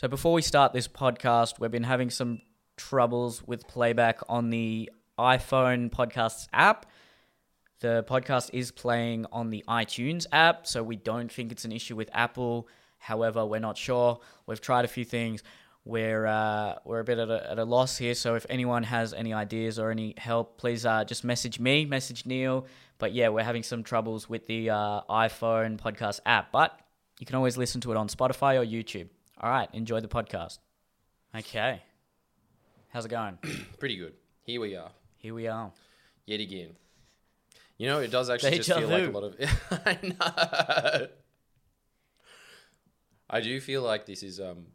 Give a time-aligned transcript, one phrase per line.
[0.00, 2.40] So before we start this podcast, we've been having some
[2.78, 6.86] troubles with playback on the iPhone podcasts app.
[7.80, 11.96] The podcast is playing on the iTunes app, so we don't think it's an issue
[11.96, 12.66] with Apple.
[12.96, 14.20] However, we're not sure.
[14.46, 15.42] We've tried a few things.
[15.84, 18.14] We're uh, we're a bit at a, at a loss here.
[18.14, 22.24] So if anyone has any ideas or any help, please uh, just message me, message
[22.24, 22.66] Neil.
[22.96, 26.52] But yeah, we're having some troubles with the uh, iPhone podcast app.
[26.52, 26.80] But
[27.18, 29.10] you can always listen to it on Spotify or YouTube.
[29.40, 30.58] All right, enjoy the podcast.
[31.36, 31.82] Okay,
[32.90, 33.38] how's it going?
[33.78, 34.14] Pretty good.
[34.42, 35.72] Here we are, Here we are.
[36.26, 36.70] yet again.
[37.78, 39.12] You know, it does actually just Deja feel like a vu.
[39.12, 39.36] lot of.
[39.86, 39.98] I
[41.00, 41.06] know.
[43.30, 44.66] I do feel like this is um.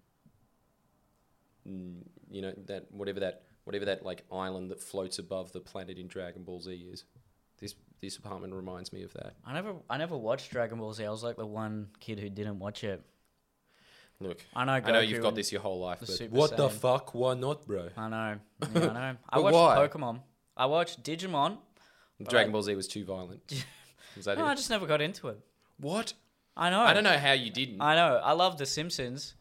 [1.67, 1.97] mm,
[2.31, 6.07] You know that whatever that whatever that like island that floats above the planet in
[6.07, 7.03] Dragon Ball Z is.
[7.59, 9.35] This this apartment reminds me of that.
[9.45, 11.05] I never I never watched Dragon Ball Z.
[11.05, 13.03] I was like the one kid who didn't watch it.
[14.19, 14.71] Look, I know.
[14.73, 17.13] I know you've got this your whole life, the but Super what the fuck?
[17.13, 17.89] Why not, bro?
[17.97, 18.35] I know.
[18.73, 19.17] Yeah, I know.
[19.29, 19.87] I But watched why?
[19.87, 20.19] Pokemon.
[20.55, 21.57] I watched Digimon.
[22.29, 23.41] Dragon Ball Z was too violent.
[24.15, 25.37] Was that No, I just never got into it.
[25.77, 26.13] What?
[26.55, 26.79] I know.
[26.79, 27.81] I don't know how you didn't.
[27.81, 28.21] I know.
[28.23, 29.33] I love The Simpsons.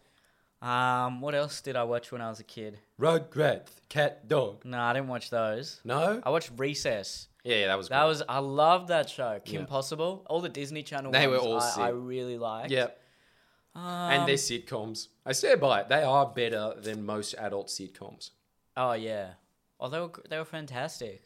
[0.60, 2.78] Um, what else did I watch when I was a kid?
[3.00, 4.64] Rugrats, cat, dog.
[4.64, 5.80] No, I didn't watch those.
[5.84, 6.20] No.
[6.24, 7.28] I watched Recess.
[7.44, 7.88] Yeah, yeah, that was.
[7.90, 8.08] That great.
[8.08, 9.38] was I loved that show.
[9.44, 9.66] Kim Yeah.
[9.66, 10.24] Possible.
[10.26, 11.94] All the Disney Channel They were ones all I, I sick.
[11.98, 12.70] really liked.
[12.72, 12.98] Yep.
[13.76, 15.08] Um, and their sitcoms.
[15.26, 15.88] I stand by it.
[15.88, 18.30] They are better than most adult sitcoms.
[18.76, 19.30] oh yeah.
[19.80, 21.22] Oh, they were they were fantastic.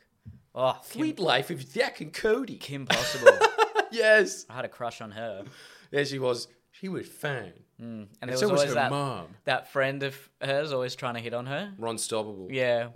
[0.55, 2.57] Oh, Kim, Suite Life of Jack and Cody.
[2.57, 3.39] Kim Possible.
[3.93, 4.47] yes.
[4.49, 5.45] I had a crush on her.
[5.91, 6.49] There she was.
[6.73, 7.53] She was fine.
[7.79, 9.27] And And there was so was always her that, mom.
[9.45, 11.73] that friend of hers always trying to hit on her.
[11.79, 12.49] Ron Stoppable.
[12.51, 12.89] Yeah,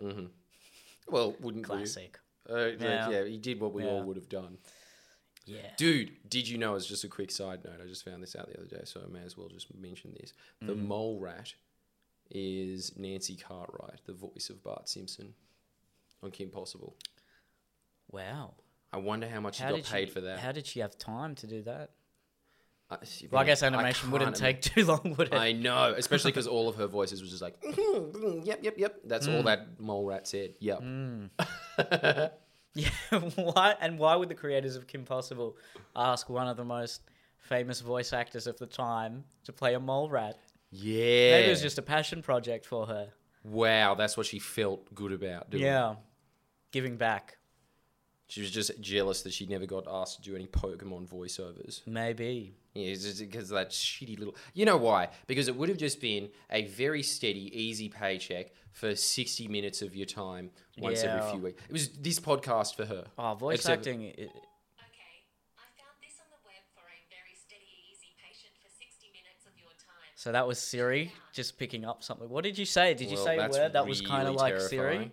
[1.08, 2.18] Well, wouldn't classic.
[2.50, 3.10] Uh, yeah.
[3.10, 3.24] Yeah.
[3.24, 3.90] he did what we Yeah.
[3.90, 4.58] all would have done.
[5.46, 5.58] Yeah.
[5.76, 6.74] Dude, did you know?
[6.74, 9.00] As just a quick side note, I just found this out the other day, so
[9.06, 10.32] I may as well just mention this.
[10.60, 10.86] The Mm-hmm.
[10.88, 11.54] mole rat
[12.30, 15.34] is Nancy Cartwright, the voice of Bart Simpson
[16.22, 16.96] on Kim Possible.
[18.10, 18.54] Wow.
[18.92, 20.38] I wonder how much How she got paid she, for that.
[20.38, 21.90] How did she have time to do that?
[22.90, 22.98] I,
[23.30, 25.34] Well, I guess animation wouldn't can't take too long, would it?
[25.34, 27.56] I know, especially because all of her voices was just like,
[28.44, 29.00] yep, yep, yep.
[29.04, 29.36] That's Mm.
[29.36, 30.54] all that mole rat said.
[30.60, 30.82] Yep.
[32.74, 32.90] Yeah.
[33.36, 33.74] why?
[33.80, 35.56] And why would the creators of Kim Possible
[35.94, 37.02] ask one of the most
[37.38, 40.38] famous voice actors of the time to play a mole rat?
[40.70, 41.32] Yeah.
[41.32, 43.08] Maybe it was just a passion project for her.
[43.44, 43.94] wow.
[43.94, 45.64] That's what she felt good about doing.
[45.64, 45.96] Yeah.
[46.70, 47.36] Giving back.
[48.28, 51.86] She was just jealous that she never got asked to do any Pokemon voiceovers.
[51.86, 52.56] Maybe.
[52.74, 54.34] Yeah, just because of that shitty little.
[54.54, 55.08] You know why?
[55.26, 59.94] Because it would have just been a very steady, easy paycheck for sixty minutes of
[59.94, 61.62] your time once every few weeks.
[61.68, 63.04] It was this podcast for her.
[63.18, 64.00] Oh, voice Except- acting.
[64.06, 68.70] i Okay, I found this on the web for a very steady, easy patient for
[68.78, 70.08] 60 minutes of your time.
[70.14, 72.30] So that was Siri just picking up something.
[72.30, 72.94] What did you say?
[72.94, 75.12] Did you Well, say a word that was kind of really like Siri?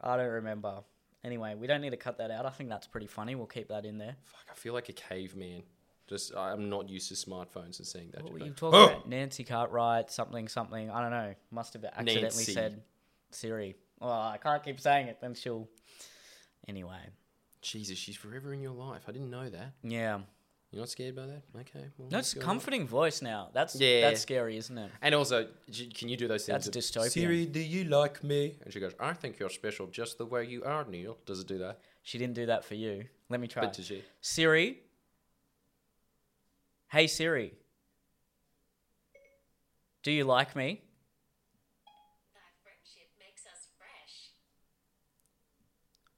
[0.00, 0.82] I don't remember.
[1.24, 2.46] Anyway, we don't need to cut that out.
[2.46, 3.34] I think that's pretty funny.
[3.34, 4.16] We'll keep that in there.
[4.24, 5.62] Fuck, I feel like a caveman.
[6.08, 8.24] Just I'm not used to smartphones and seeing that.
[8.24, 9.08] What were you talking "Oh!" about?
[9.08, 10.90] Nancy Cartwright, something, something.
[10.90, 11.34] I don't know.
[11.52, 12.52] Must have accidentally Nancy.
[12.52, 12.82] said
[13.30, 13.76] Siri.
[14.00, 15.20] Well, I can't keep saying it.
[15.20, 15.68] Then she'll.
[16.68, 16.98] Anyway,
[17.60, 19.02] Jesus, she's forever in your life.
[19.08, 19.72] I didn't know that.
[19.82, 20.20] yeah.
[20.72, 21.42] You're not scared by that?
[21.60, 21.84] Okay.
[21.98, 23.50] Well, No, it's let's a comforting voice now.
[23.52, 24.00] That's Yeah.
[24.08, 24.90] That's scary, isn't it?
[25.02, 26.64] And also, j- can you do those things?
[26.64, 27.10] That's that, dystopian.
[27.10, 28.56] Siri, do you like me?
[28.64, 31.18] And she goes, I think you're special just the way you are, Neil.
[31.26, 31.80] Does it do that?
[32.02, 33.04] She didn't do that for you.
[33.28, 33.64] Let me try.
[33.64, 34.02] But does she?
[34.22, 34.78] Siri.
[36.90, 37.52] Hey Siri.
[40.02, 40.80] Do you like me?
[42.34, 44.32] Thy friendship makes us fresh.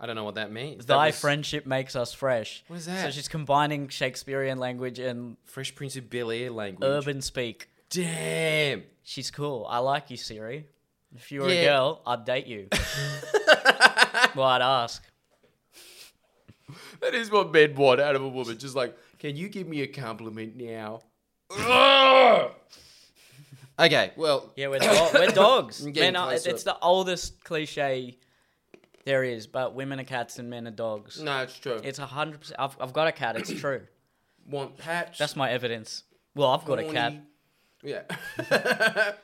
[0.00, 0.86] I don't know what that means.
[0.86, 2.64] Thy that was friendship makes us fresh.
[2.66, 3.04] What is that?
[3.04, 6.84] So she's combining Shakespearean language and Fresh Prince of Bel Air language.
[6.86, 7.68] urban speak.
[7.90, 8.82] Damn.
[9.04, 9.66] She's cool.
[9.68, 10.66] I like you, Siri.
[11.14, 12.68] If you were a girl, I'd date you.
[14.34, 15.02] well, I'd ask.
[17.00, 18.58] That is what men want out of a woman.
[18.58, 21.02] Just like, can you give me a compliment now?
[23.78, 25.80] okay, well, Yeah, we're, do- we're dogs.
[25.84, 26.50] I'm getting Men are, closer.
[26.50, 28.16] it's the oldest cliche
[29.04, 31.20] there is, but women are cats and men are dogs.
[31.20, 31.80] no, it's true.
[31.82, 32.60] It's a hundred percent.
[32.60, 33.36] I've I've got a cat.
[33.36, 33.82] It's true.
[34.46, 35.18] Want patch?
[35.18, 36.04] That's my evidence.
[36.34, 37.14] Well, I've got a cat.
[37.82, 38.02] Yeah.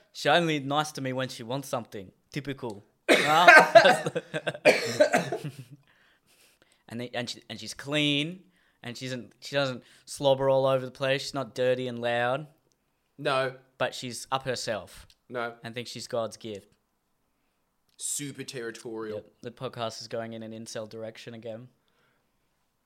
[0.12, 2.10] she only nice to me when she wants something.
[2.32, 2.84] Typical.
[6.90, 8.40] And they, and she, and she's clean,
[8.82, 11.22] and she doesn't she doesn't slobber all over the place.
[11.22, 12.48] She's not dirty and loud,
[13.16, 15.54] no, but she's up herself no.
[15.62, 16.69] and thinks she's God's gift.
[18.02, 19.16] Super territorial.
[19.16, 21.68] Yep, the podcast is going in an incel direction again.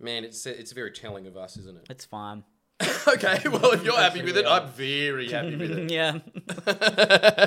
[0.00, 1.87] Man, it's it's very telling of us, isn't it?
[1.88, 2.43] It's fine.
[3.06, 5.90] okay, well, if you're happy with it, I'm very happy with it.
[5.93, 6.19] yeah.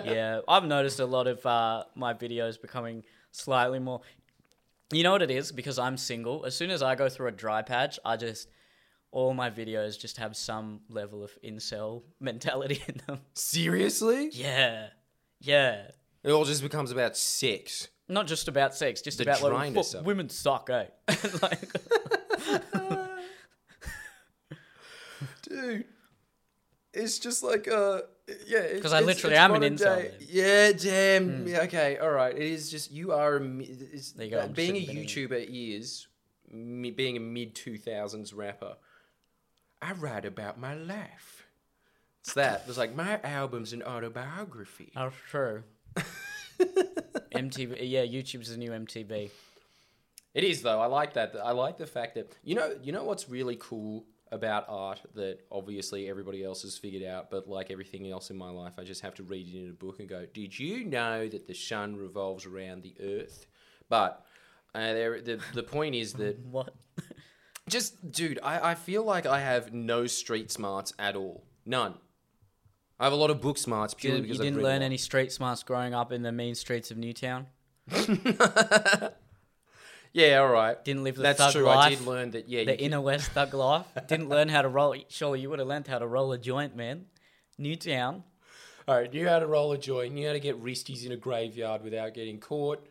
[0.05, 0.39] yeah.
[0.47, 3.99] I've noticed a lot of uh, my videos becoming slightly more.
[4.93, 5.51] You know what it is?
[5.51, 6.45] Because I'm single.
[6.45, 8.47] As soon as I go through a dry patch, I just.
[9.11, 13.21] All my videos just have some level of incel mentality in them.
[13.33, 14.29] Seriously?
[14.33, 14.87] Yeah.
[15.39, 15.91] Yeah.
[16.23, 17.87] It all just becomes about sex.
[18.09, 20.85] Not just about sex, just about like, "Fuck, of it." women suck, eh?
[21.41, 21.69] like,
[25.43, 25.85] Dude,
[26.93, 28.01] it's just like uh
[28.47, 30.11] yeah 'Cause I literally am an incel, then.
[30.19, 34.25] yeah damn yeah, okay all right it is just you are a mi- it's, There
[34.25, 36.07] you go, I'm being a youtuber is
[36.51, 38.75] me, being a mid 2000s rapper
[39.81, 41.47] i write about my life
[42.21, 45.63] it's that it's like my album's an autobiography oh, true.
[47.31, 49.29] MTV, yeah, YouTube's the new MTV.
[50.33, 50.79] It is though.
[50.79, 51.35] I like that.
[51.43, 55.39] I like the fact that you know you know what's really cool about art that
[55.51, 59.01] obviously everybody else has figured out, but like everything else in my life, I just
[59.01, 61.95] have to read it in a book and go, "Did you know that the sun
[61.95, 63.47] revolves around the earth?"
[63.89, 64.25] But
[64.75, 66.73] uh, there, the the point is that What?
[67.69, 71.43] just dude, I, I feel like I have no street smarts at all.
[71.65, 71.95] None.
[72.99, 74.81] I have a lot of book smarts You purely didn't, you because I've didn't learn
[74.81, 77.47] any street smarts growing up in the mean streets of Newtown?
[80.13, 80.83] Yeah, all right.
[80.83, 81.63] Didn't live the That's thug true.
[81.63, 81.77] life?
[81.77, 82.49] I did learn that.
[82.49, 83.85] Yeah, the inner west thug life?
[84.07, 84.95] Didn't learn how to roll.
[85.09, 87.05] Surely you would have learned how to roll a joint, man.
[87.59, 88.23] Newtown.
[88.87, 91.17] All right, knew how to roll a joint, knew how to get wristies in a
[91.17, 92.87] graveyard without getting caught,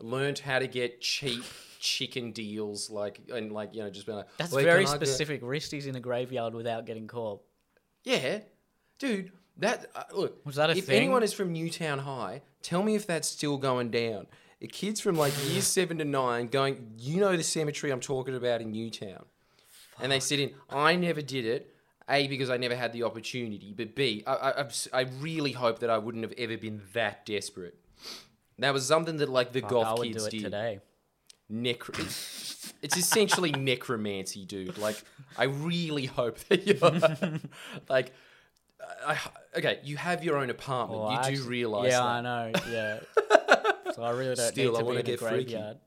[0.00, 1.44] learned how to get cheap
[1.78, 5.06] chicken deals, like and like you know just being like That's very can I get-"
[5.06, 5.42] specific.
[5.42, 7.42] Wristies in a graveyard without getting caught.
[8.04, 8.38] Yeah,
[8.98, 10.44] dude, that uh, look.
[10.44, 10.96] Was that a if thing?
[10.96, 14.26] anyone is from Newtown High, tell me if that's still going down.
[14.60, 18.34] The kids from like year seven to nine going, you know the cemetery I'm talking
[18.34, 19.24] about in Newtown,
[20.00, 20.52] and they sit in.
[20.70, 21.70] I never did it.
[22.06, 25.88] A because I never had the opportunity, but B I, I, I really hope that
[25.88, 27.78] I wouldn't have ever been that desperate.
[28.58, 30.54] That was something that like the Fuck, golf I would kids do it did.
[30.54, 30.80] I
[31.52, 34.78] Necro- it's, it's essentially necromancy, dude.
[34.78, 35.02] Like,
[35.36, 37.40] I really hope that you're
[37.88, 38.12] like,
[39.06, 41.00] I, I- okay, you have your own apartment.
[41.00, 42.06] Well, you I do actually- realize Yeah, that.
[42.06, 42.52] I know.
[42.70, 43.00] Yeah.
[43.94, 45.44] so I really don't Still, need to wanna be in a get freaky.
[45.44, 45.78] graveyard.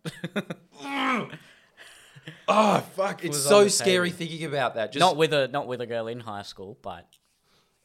[2.47, 3.23] Oh fuck!
[3.23, 4.17] It's so scary table.
[4.17, 4.91] thinking about that.
[4.91, 7.07] Just not with a not with a girl in high school, but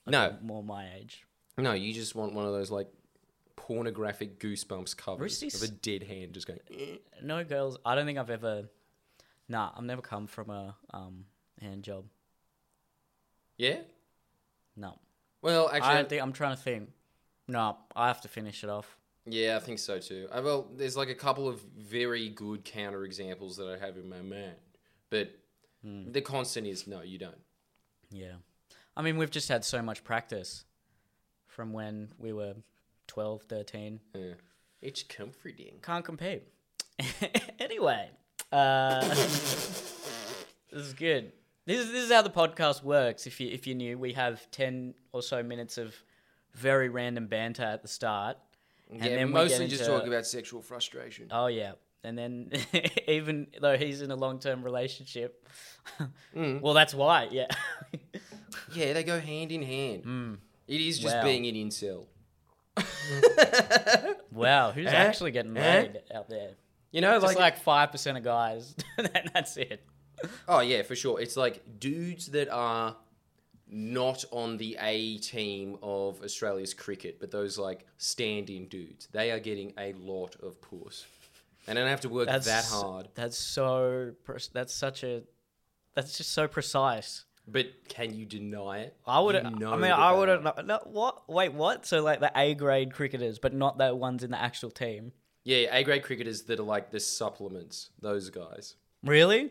[0.06, 1.25] no, more my age.
[1.58, 1.72] no.
[1.72, 2.88] You just want one of those like
[3.56, 6.60] pornographic goosebumps covers Wristies- of a dead hand just going.
[6.72, 7.78] "Eh." No girls.
[7.84, 8.69] I don't think I've ever.
[9.48, 11.25] Nah, I've never come from a um
[11.60, 12.05] hand job.
[13.58, 13.78] Yeah.
[14.76, 14.98] No,
[15.42, 16.22] Well, I actually, don't think.
[16.22, 16.90] I'm trying to think.
[17.48, 18.96] No, I have to finish it off.
[19.26, 20.28] Yeah, I think so too.
[20.32, 24.08] Uh, well, there's like a couple of very good counter examples that I have in
[24.08, 24.56] my mind,
[25.10, 25.30] but
[25.82, 26.12] Hmm.
[26.12, 27.40] the constant is no, you don't.
[28.10, 28.34] Yeah,
[28.96, 30.64] I mean we've just had so much practice
[31.48, 32.54] from when we were
[33.08, 34.00] 12, 13.
[34.14, 34.34] Yeah.
[34.80, 35.80] It's comforting.
[35.82, 36.42] Can't compete.
[37.58, 38.10] anyway,
[38.52, 39.92] uh, this
[40.72, 41.32] is good.
[41.64, 43.26] This is this is how the podcast works.
[43.26, 45.94] If you if you're new, we have ten or so minutes of
[46.55, 48.37] very random banter at the start,
[48.91, 51.29] and yeah, then we mostly get just into- talk about sexual frustration.
[51.31, 51.73] Oh yeah,
[52.03, 52.50] and then
[53.09, 55.47] even though he's in a long term relationship,
[56.37, 56.61] Mm.
[56.61, 57.29] well that's why.
[57.31, 57.47] Yeah.
[58.75, 60.38] Yeah, they go hand in hand.
[60.69, 61.17] It is just.
[61.17, 61.23] Wow.
[61.25, 62.06] being an incel.
[64.31, 64.91] wow, who's Eh?
[64.91, 65.60] actually getting Eh?
[65.81, 66.51] laid out there?
[66.91, 68.75] You know, Just like, like five percent of guys.
[68.98, 69.82] and that's it.
[70.48, 71.20] Oh yeah, for sure.
[71.20, 72.96] It's like dudes that are
[73.69, 79.08] not on the A team of Australia's cricket, but those like stand-in dudes.
[79.12, 81.06] They are getting a lot of puss,
[81.67, 83.08] and I don't have to work That's that hard.
[83.14, 84.12] That's so.
[84.52, 85.22] That's such a.
[85.94, 87.24] That's just so precise.
[87.48, 88.96] But can you deny it?
[89.06, 89.34] I would.
[89.34, 90.41] You know I mean, I would are.
[90.41, 90.67] have.
[90.67, 91.29] No, what?
[91.29, 91.86] Wait, what?
[91.86, 95.12] So like the A grade cricketers, but not the ones in the actual team.
[95.44, 97.91] Yeah, A grade cricketers that are like the supplements.
[98.00, 98.76] Those guys.
[99.02, 99.50] Really?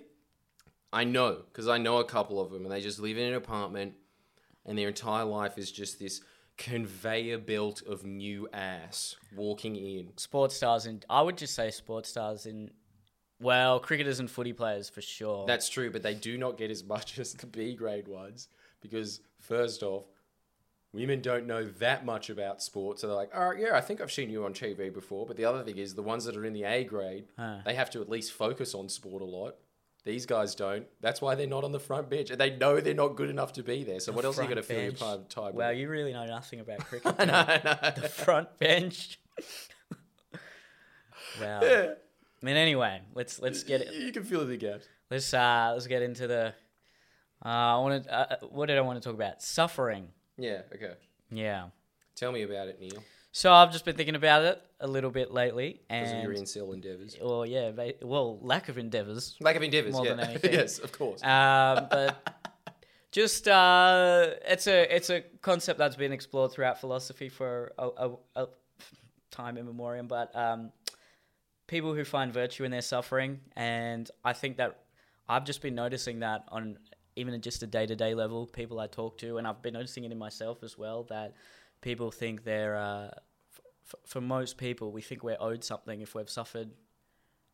[0.94, 3.34] I know because I know a couple of them, and they just live in an
[3.36, 3.94] apartment,
[4.66, 6.22] and their entire life is just this
[6.58, 10.10] conveyor belt of new ass walking in.
[10.18, 12.70] Sports stars and I would just say sports stars in.
[13.40, 15.48] Well, cricketers and footy players for sure.
[15.48, 18.48] That's true, but they do not get as much as the B grade ones
[18.82, 20.04] because first off,
[20.94, 24.02] women don't know that much about sports, so they're like, "All right, yeah, I think
[24.02, 26.46] I've seen you on TV before." But the other thing is, the ones that are
[26.46, 27.60] in the A grade, Huh.
[27.66, 29.56] they have to at least focus on sport a lot.
[30.04, 30.86] These guys don't.
[31.00, 33.54] That's why they're not on the front bench, and they know they're not good enough
[33.54, 34.00] to be there.
[34.00, 35.78] So what else are you going to fill your time, time Wow, with?
[35.78, 37.14] you really know nothing about cricket.
[37.20, 38.02] I know, I know.
[38.02, 39.20] the front bench.
[41.40, 41.60] wow.
[41.62, 41.94] Yeah.
[42.42, 43.94] I mean, anyway, let's let's get it.
[43.94, 44.88] You can fill the gaps.
[45.12, 46.54] Let's uh let's get into the
[47.46, 48.08] Uh, I wanted.
[48.08, 49.42] Uh, what did I want to talk about?
[49.44, 50.08] Suffering.
[50.38, 50.62] Yeah.
[50.74, 50.94] Okay.
[51.32, 51.68] Yeah.
[52.16, 53.04] Tell me about it, Neil.
[53.32, 56.42] So I've just been thinking about it a little bit lately, Because of your and
[56.42, 57.16] incel endeavors.
[57.22, 59.38] well, yeah, ba- well, lack of endeavors.
[59.40, 59.94] Lack of endeavors.
[59.94, 60.16] More yeah.
[60.16, 60.54] than anything.
[60.60, 61.24] yes, of course.
[61.24, 62.44] Um, but
[63.12, 68.12] just uh, it's a it's a concept that's been explored throughout philosophy for a, a,
[68.36, 68.48] a
[69.32, 70.06] time immemorial.
[70.06, 70.74] But um,
[71.68, 74.78] people who find virtue in their suffering, and I think that
[75.30, 76.78] I've just been noticing that on
[77.16, 80.04] even just a day to day level, people I talk to, and I've been noticing
[80.04, 81.34] it in myself as well that
[81.82, 82.76] people think they're.
[82.76, 83.10] Uh,
[83.88, 86.70] f- for most people, we think we're owed something if we've suffered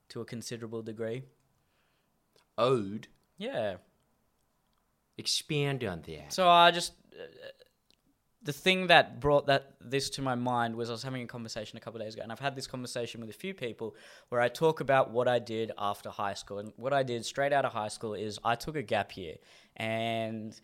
[0.09, 1.23] to a considerable degree.
[2.57, 3.07] Owed.
[3.37, 3.77] Yeah.
[5.17, 6.33] Expand on that.
[6.33, 7.23] So I just uh,
[8.43, 11.77] the thing that brought that this to my mind was I was having a conversation
[11.77, 13.95] a couple of days ago, and I've had this conversation with a few people
[14.29, 17.51] where I talk about what I did after high school, and what I did straight
[17.51, 19.35] out of high school is I took a gap year,
[19.75, 20.59] and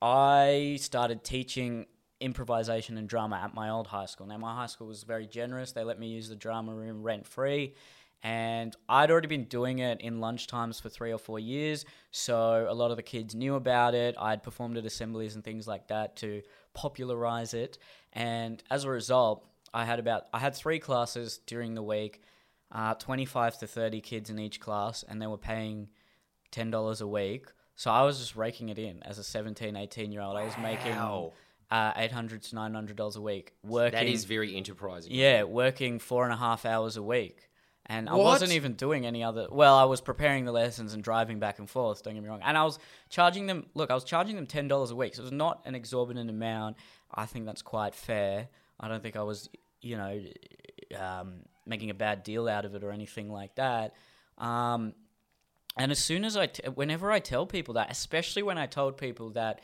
[0.00, 1.86] I started teaching
[2.20, 4.26] improvisation and drama at my old high school.
[4.26, 7.26] Now my high school was very generous; they let me use the drama room rent
[7.26, 7.74] free.
[8.22, 12.74] And I'd already been doing it in lunchtimes for three or four years, so a
[12.74, 14.16] lot of the kids knew about it.
[14.18, 16.42] I'd performed at assemblies and things like that to
[16.74, 17.78] popularize it.
[18.14, 22.22] And as a result, I had about I had three classes during the week,
[22.72, 25.88] uh, 25 to 30 kids in each class, and they were paying
[26.52, 27.46] $10 a week.
[27.76, 30.36] So I was just raking it in as a 17, 18 year old.
[30.36, 31.32] I was making Wow.
[31.70, 33.98] Uh, 800 to $900 a week working.
[33.98, 35.12] That is very enterprising.
[35.12, 37.48] Yeah, working four and a half hours a week.
[37.88, 38.24] And I What?
[38.24, 39.46] wasn't even doing any other.
[39.50, 42.02] Well, I was preparing the lessons and driving back and forth.
[42.02, 42.40] Don't get me wrong.
[42.44, 42.80] And I was
[43.10, 43.66] charging them.
[43.74, 45.14] Look, I was charging them ten dollars a week.
[45.14, 46.76] So it was not an exorbitant amount.
[47.14, 48.48] I think that's quite fair.
[48.80, 49.48] I don't think I was,
[49.82, 50.20] you know,
[50.98, 53.94] um, making a bad deal out of it or anything like that.
[54.38, 54.92] Um,
[55.76, 58.96] and as soon as I, t- whenever I tell people that, especially when I told
[58.96, 59.60] people that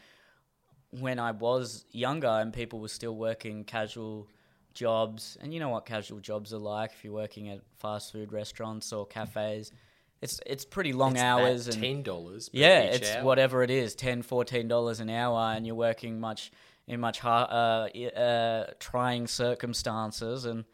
[1.01, 4.29] when I was younger and people were still working casual
[4.75, 8.33] jobs, and you know what casual jobs are like if you're working at fast food
[8.33, 9.73] restaurants or cafes.
[10.21, 12.49] It's it's pretty long It's hours and ten dollars.
[12.53, 16.53] yeah, it's whatever it is, 10 14 dollars an hour, and you're working much
[16.87, 20.65] in much uh, uh, trying circumstances, and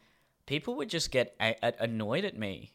[0.45, 2.71] people would just get a- annoyed at me.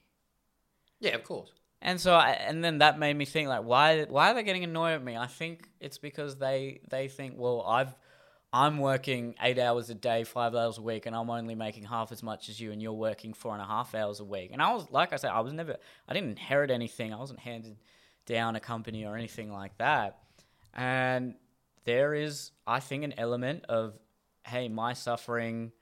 [1.01, 1.53] Yeah, of course.
[1.87, 4.65] And so, I, and then that made me think, like, why, why are they getting
[4.65, 5.19] annoyed at me?
[5.19, 7.95] I think it's because they, they think, well, I've,
[8.55, 12.11] I'm working eight hours a day, five hours a week, and I'm only making half
[12.11, 14.51] as much as you, and you're working four and a half hours a week.
[14.53, 15.77] And I was, like I said, I was never,
[16.09, 17.13] I didn't inherit anything.
[17.13, 17.77] I wasn't handed
[18.25, 20.21] down a company or anything like that.
[20.73, 21.35] And
[21.85, 23.93] there is, I think, an element of,
[24.47, 25.73] hey, my suffering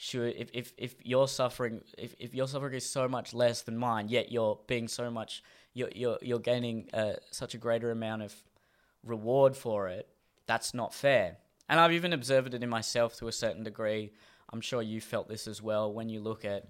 [0.00, 3.76] should if, if, if your suffering if, if your suffering is so much less than
[3.76, 5.42] mine yet you're being so much
[5.74, 8.32] you're you're, you're gaining uh, such a greater amount of
[9.02, 10.08] reward for it
[10.46, 11.36] that's not fair.
[11.68, 14.12] And i've even observed it in myself to a certain degree.
[14.50, 16.68] I'm sure you felt this as well when you look at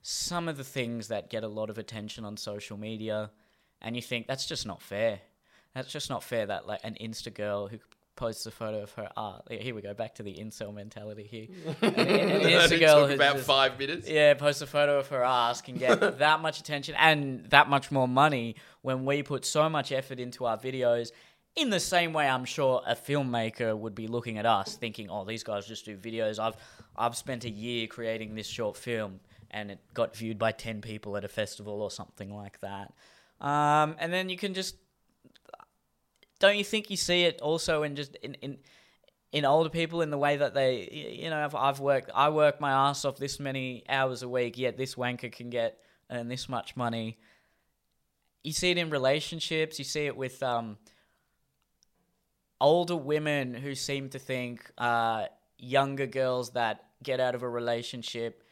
[0.00, 3.32] some of the things that get a lot of attention on social media
[3.82, 5.20] and you think that's just not fair.
[5.74, 7.78] That's just not fair that like an insta girl who
[8.20, 11.46] posts a photo of her art here we go back to the incel mentality here
[11.80, 14.08] an, an Insta girl who's just- five minutes.
[14.08, 17.90] yeah, post a photo of her ass can get that much attention and that much
[17.90, 21.12] more money when we put so much effort into our videos.
[21.56, 25.24] In the same way, I'm sure a filmmaker would be looking at us thinking, "Oh,
[25.24, 26.38] these guys just do videos.
[26.38, 26.54] I've
[26.96, 29.18] I've spent a year creating this short film,
[29.50, 32.92] and it got viewed by ten people at a festival or something like that."
[33.40, 34.76] Um, and then you can just
[36.40, 38.58] don't you think you see it also in just in in
[39.32, 42.60] in older people in the way that they you know I've, I've worked I work
[42.60, 45.78] my ass off this many hours a week yet this wanker can get
[46.10, 47.18] earn this much money.
[48.42, 50.78] You see it in relationships you see it with um
[52.60, 55.26] older women who seem to think uh
[55.58, 58.42] younger girls that get out of a relationship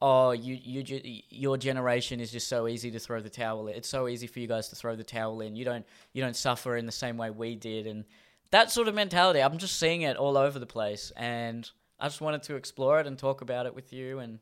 [0.00, 3.74] oh you you your generation is just so easy to throw the towel in.
[3.74, 6.36] it's so easy for you guys to throw the towel in you don't you don't
[6.36, 8.04] suffer in the same way we did and
[8.52, 12.20] that sort of mentality i'm just seeing it all over the place and i just
[12.20, 14.38] wanted to explore it and talk about it with you and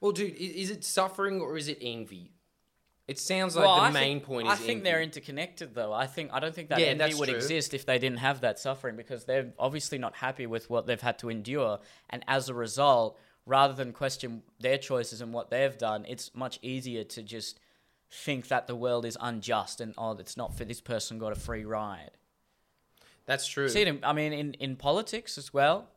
[0.00, 2.32] Well, dude, i- is it suffering or is it envy?
[3.08, 4.52] It sounds like Well, the I main think, point is.
[4.52, 4.82] I think envy.
[4.84, 5.92] they're interconnected, though.
[5.92, 7.36] I think I don't think that Yeah, envy would true.
[7.36, 11.00] exist if they didn't have that suffering because they're obviously not happy with what they've
[11.00, 11.78] had to endure,
[12.10, 16.58] and as a result, rather than question their choices and what they've done, it's much
[16.62, 17.58] easier to just
[18.10, 21.40] think that the world is unjust and oh, it's not for this person got a
[21.40, 22.12] free ride.
[23.26, 23.68] That's true.
[23.68, 25.88] See in, I mean, in in politics as well.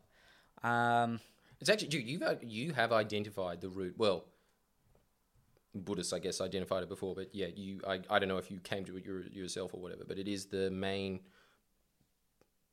[0.62, 1.20] Um,
[1.60, 3.94] It's actually, dude, you've you have identified the root.
[3.96, 4.24] Well,
[5.74, 8.58] Buddhists, I guess, identified it before, but yeah, you, I, I don't know if you
[8.60, 11.20] came to it yourself or whatever, but it is the main.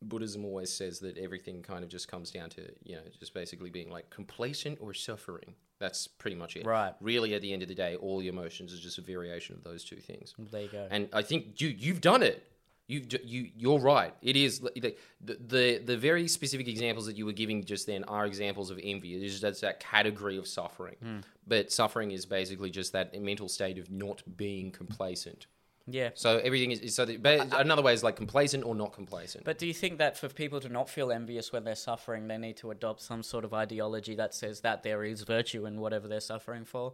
[0.09, 3.69] Buddhism always says that everything kind of just comes down to you know just basically
[3.69, 5.55] being like complacent or suffering.
[5.79, 6.65] That's pretty much it.
[6.65, 6.93] Right.
[7.01, 9.63] Really, at the end of the day, all the emotions are just a variation of
[9.63, 10.33] those two things.
[10.37, 10.87] There you go.
[10.89, 12.47] And I think you you've done it.
[12.87, 14.13] You you you're right.
[14.21, 18.25] It is the, the the very specific examples that you were giving just then are
[18.25, 19.15] examples of envy.
[19.15, 20.95] It is that's that category of suffering.
[21.01, 21.19] Hmm.
[21.47, 25.47] But suffering is basically just that mental state of not being complacent.
[25.85, 26.11] Yeah.
[26.13, 27.05] So everything is, is so.
[27.05, 29.43] The, but another way is like complacent or not complacent.
[29.43, 32.37] But do you think that for people to not feel envious when they're suffering, they
[32.37, 36.07] need to adopt some sort of ideology that says that there is virtue in whatever
[36.07, 36.93] they're suffering for?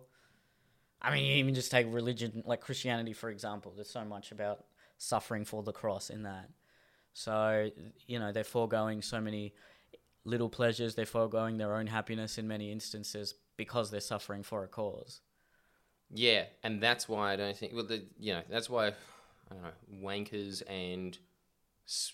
[1.01, 3.71] I mean, you even just take religion, like Christianity, for example.
[3.75, 4.65] There's so much about
[4.97, 6.49] suffering for the cross in that.
[7.13, 7.69] So,
[8.07, 9.53] you know, they're foregoing so many
[10.25, 14.67] little pleasures, they're foregoing their own happiness in many instances because they're suffering for a
[14.67, 15.21] cause.
[16.13, 17.73] Yeah, and that's why I don't think.
[17.73, 18.93] Well, the, you know, that's why I
[19.51, 19.69] don't know
[20.07, 21.17] wankers and
[21.87, 22.13] s-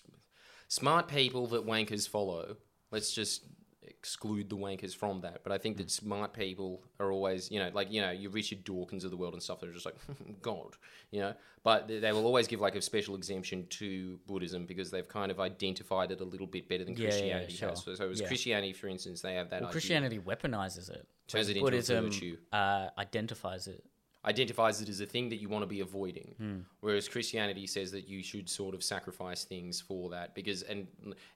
[0.68, 2.56] smart people that wankers follow.
[2.90, 3.42] Let's just
[3.88, 5.42] exclude the wankers from that.
[5.42, 8.64] But I think that smart people are always, you know, like you know, your Richard
[8.64, 9.60] Dawkins of the world and stuff.
[9.60, 9.96] They're just like
[10.42, 10.76] God,
[11.10, 11.34] you know.
[11.62, 15.30] But they, they will always give like a special exemption to Buddhism because they've kind
[15.32, 17.68] of identified it a little bit better than Yeah, yeah, Christianity sure.
[17.70, 17.82] has.
[17.84, 18.28] So, so it was Yeah.
[18.28, 19.60] Christianity, for instance, they have that.
[19.62, 19.72] Well, idea.
[19.72, 21.06] Christianity weaponizes it.
[21.26, 22.36] Turns it into a Buddhism virtue.
[22.52, 23.82] uh, identifies it.
[24.24, 26.64] identifies it as a thing that you want to be avoiding.
[26.80, 30.86] Whereas Christianity says that you should sort of sacrifice things for that because, and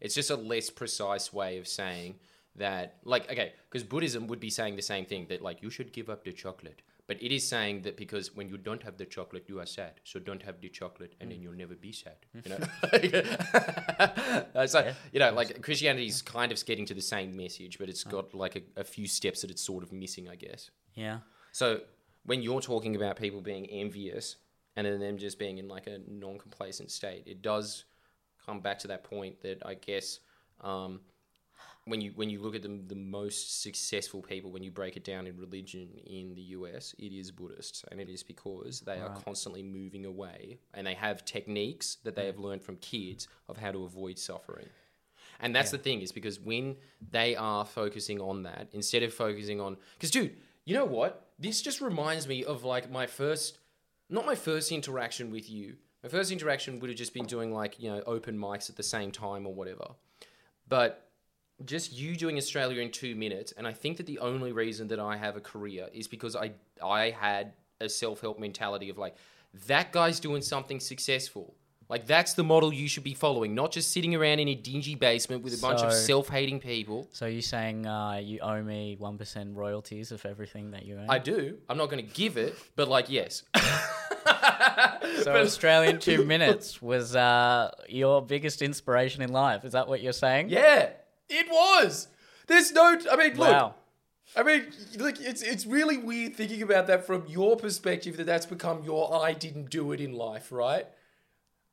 [0.00, 2.16] it's just a less precise way of saying
[2.56, 5.92] that, like, okay, because Buddhism would be saying the same thing that, like, you should
[5.92, 6.82] give up the chocolate.
[7.06, 9.94] But it is saying that because when you don't have the chocolate, you are sad.
[10.04, 12.14] So don't have the chocolate, and then you'll never be sad.
[12.44, 12.58] You know,
[14.54, 18.04] Uh, so you know, like Christianity's kind of getting to the same message, but it's
[18.04, 20.70] got like a, a few steps that it's sort of missing, I guess.
[20.94, 21.18] Yeah.
[21.50, 21.80] So
[22.26, 24.36] when you're talking about people being envious
[24.76, 27.86] and then them just being in like a non-complacent state, it does
[28.46, 30.20] come back to that point that I guess
[30.60, 31.00] um,
[31.86, 35.04] when you when you look at the the most successful people, when you break it
[35.04, 39.14] down in religion in the US, it is Buddhists, and it is because they are
[39.24, 42.44] constantly moving away, and they have techniques that they have mm.
[42.44, 44.68] learned from kids of how to avoid suffering.
[45.42, 46.76] And that's the thing is because when
[47.10, 51.28] they are focusing on that instead of focusing on because dude, you know what?
[51.38, 53.58] This just reminds me of like my first
[54.10, 55.76] not my first interaction with you.
[56.02, 58.82] My first interaction would have just been doing like, you know, open mics at the
[58.82, 59.92] same time or whatever.
[60.68, 61.09] But
[61.64, 65.00] just you doing Australia in 2 minutes and I think that the only reason that
[65.00, 69.16] I have a career is because I I had a self-help mentality of like
[69.66, 71.54] that guy's doing something successful.
[71.88, 74.94] Like that's the model you should be following, not just sitting around in a dingy
[74.94, 77.08] basement with a bunch of self-hating people.
[77.10, 81.06] So you're saying uh, you owe me one percent royalties of everything that you own?
[81.08, 81.58] I do.
[81.68, 83.42] I'm not going to give it, but like yes.
[85.24, 89.64] so Australian two minutes was uh, your biggest inspiration in life.
[89.64, 90.50] Is that what you're saying?
[90.50, 90.90] Yeah,
[91.30, 92.08] it was.
[92.46, 92.98] There's no.
[93.10, 93.48] I mean, look.
[93.48, 93.74] Wow.
[94.36, 94.66] I mean,
[94.98, 95.20] look.
[95.20, 98.16] It's it's really weird thinking about that from your perspective.
[98.16, 100.86] That that's become your I didn't do it in life, right?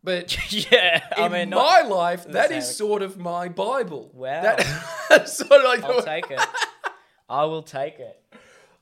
[0.04, 1.04] But yeah.
[1.18, 4.10] I in mean, my life, that is sort of my Bible.
[4.14, 4.42] Wow.
[4.42, 6.40] That, sort of like I'll take it.
[7.30, 8.24] I will take it.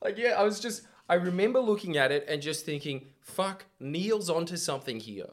[0.03, 4.29] Like, yeah, I was just, I remember looking at it and just thinking, fuck, Neil's
[4.29, 5.29] onto something here.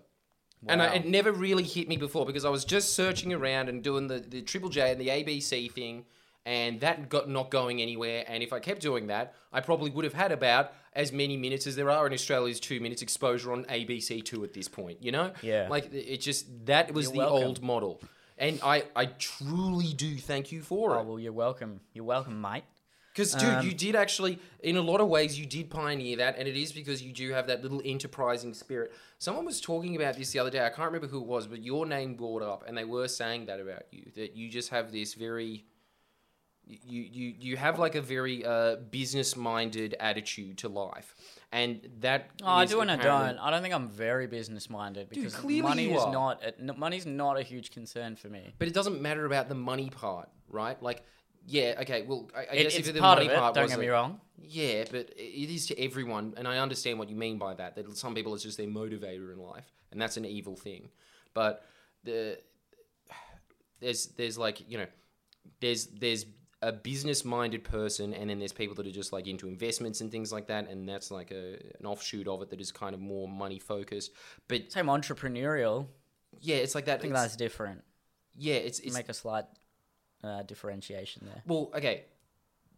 [0.68, 3.82] And I, it never really hit me before because I was just searching around and
[3.82, 6.04] doing the, the Triple J and the ABC thing,
[6.46, 8.24] and that got not going anywhere.
[8.28, 11.66] And if I kept doing that, I probably would have had about as many minutes
[11.66, 15.02] as there are in Australia's two minutes exposure on ABC Two at this point.
[15.02, 15.66] You know, Yeah.
[15.70, 17.46] like it just that was You're the welcome.
[17.48, 18.00] old model,
[18.38, 21.06] and I I truly do thank you for Oh it.
[21.06, 21.80] well, you're welcome.
[21.92, 22.64] You're welcome, mate.
[23.12, 26.38] Because, dude, Um, you did actually, in a lot of ways, you did pioneer that,
[26.38, 28.90] and it is because you do have that little enterprising spirit.
[29.18, 30.64] Someone was talking about this the other day.
[30.64, 33.46] I can't remember who it was, but your name brought up, and they were saying
[33.46, 35.66] that about you that you just have this very,
[36.64, 41.14] you you you have like a very uh, business minded attitude to life,
[41.50, 42.30] and that.
[42.42, 43.38] Oh, I do and I don't.
[43.38, 46.42] I don't think I'm very business minded because clearly money is not
[46.78, 48.54] money's not a huge concern for me.
[48.58, 50.82] But it doesn't matter about the money part, right?
[50.82, 51.02] Like,
[51.46, 52.02] yeah, okay.
[52.02, 53.38] Well, I, I It, guess it's if the part money of it.
[53.38, 54.20] part Don't get me wrong.
[54.44, 57.76] Yeah, but it is to everyone, and I understand what you mean by that.
[57.76, 60.88] That some people it's just their motivator in life, and that's an evil thing.
[61.34, 61.64] But
[62.04, 62.38] the
[63.80, 64.86] there's there's like you know
[65.60, 66.26] there's there's
[66.60, 70.10] a business minded person, and then there's people that are just like into investments and
[70.10, 73.00] things like that, and that's like a an offshoot of it that is kind of
[73.00, 74.12] more money focused.
[74.48, 75.86] But Same entrepreneurial.
[76.40, 76.98] yeah, it's like that.
[76.98, 77.82] I think that's different.
[78.36, 79.44] yeah, it's it's Make a slight
[80.22, 81.42] uh, differentiation there.
[81.46, 82.04] Well, okay.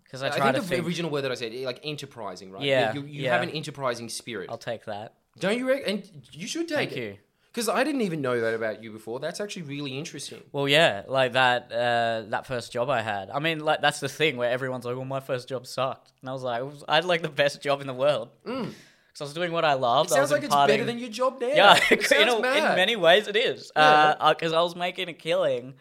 [0.04, 0.86] because I I, think to the think.
[0.86, 2.62] original word that I said, like enterprising, right?
[2.62, 3.32] Yeah, You, you yeah.
[3.32, 4.48] have an enterprising spirit.
[4.50, 5.14] I'll take that.
[5.38, 5.88] Don't you reckon?
[5.96, 6.98] And you should take Thank it.
[6.98, 7.16] you.
[7.52, 9.20] Because I didn't even know that about you before.
[9.20, 10.42] That's actually really interesting.
[10.50, 13.30] Well, yeah, like that uh, that first job I had.
[13.30, 16.28] I mean, like that's the thing where everyone's like, "Well, my first job sucked," and
[16.28, 19.34] I was like, I had like the best job in the world because I was
[19.34, 20.10] doing what I loved.
[20.10, 21.46] It I sounds was like it's better than your job now.
[21.46, 22.42] Yeah, it in, a- in
[22.74, 23.70] many ways it is.
[23.76, 24.16] Yeah.
[24.30, 25.74] Because I was making a killing.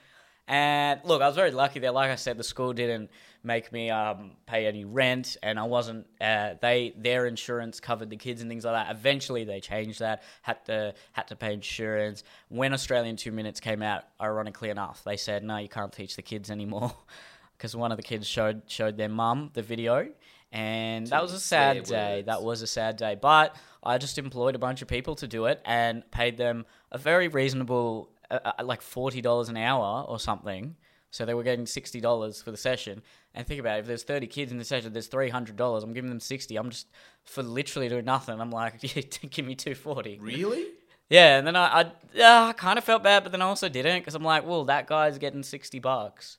[0.47, 1.91] And look, I was very lucky there.
[1.91, 3.09] Like I said, the school didn't
[3.43, 6.05] make me um, pay any rent, and I wasn't.
[6.19, 8.93] Uh, they their insurance covered the kids and things like that.
[8.93, 10.21] Eventually, they changed that.
[10.41, 12.23] Had to had to pay insurance.
[12.49, 16.21] When Australian Two Minutes came out, ironically enough, they said no, you can't teach the
[16.21, 16.93] kids anymore
[17.57, 20.09] because one of the kids showed showed their mum the video,
[20.51, 22.17] and that was a sad day.
[22.17, 22.25] words.
[22.27, 23.15] That was a sad day.
[23.19, 26.97] But I just employed a bunch of people to do it and paid them a
[26.97, 30.75] very reasonable, uh, uh, like forty dollars an hour or something.
[31.11, 33.03] So they were getting sixty dollars for the session.
[33.35, 35.83] And think about it, if there's thirty kids in the session, there's three hundred dollars.
[35.83, 36.55] I'm giving them sixty.
[36.55, 36.87] I'm just
[37.23, 38.39] for literally doing nothing.
[38.39, 40.19] I'm like, yeah, give me two forty.
[40.19, 40.65] Really?
[41.09, 41.81] Yeah, and then I,
[42.15, 44.47] I, uh, I kind of felt bad, but then I also didn't because I'm like,
[44.47, 46.37] well, that guy's getting sixty bucks.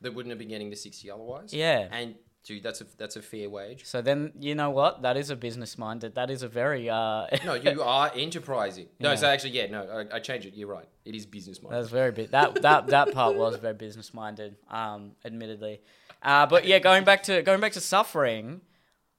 [0.00, 1.52] That wouldn't have been getting the sixty otherwise.
[1.52, 1.88] Yeah.
[1.90, 2.14] And
[2.44, 3.84] dude, that's a that's a fair wage.
[3.84, 5.02] So then you know what?
[5.02, 6.14] That is a business minded.
[6.14, 7.26] That is a very uh.
[7.44, 8.88] No, you are enterprising.
[9.00, 9.16] No, Yeah.
[9.16, 10.54] so actually, yeah, no, I, I changed it.
[10.54, 10.88] You're right.
[11.04, 11.78] It is business minded.
[11.80, 12.30] That's very bit.
[12.30, 14.56] That that that part was very business minded.
[14.70, 15.80] Um, admittedly,
[16.22, 18.60] uh, but yeah, going back to going back to suffering,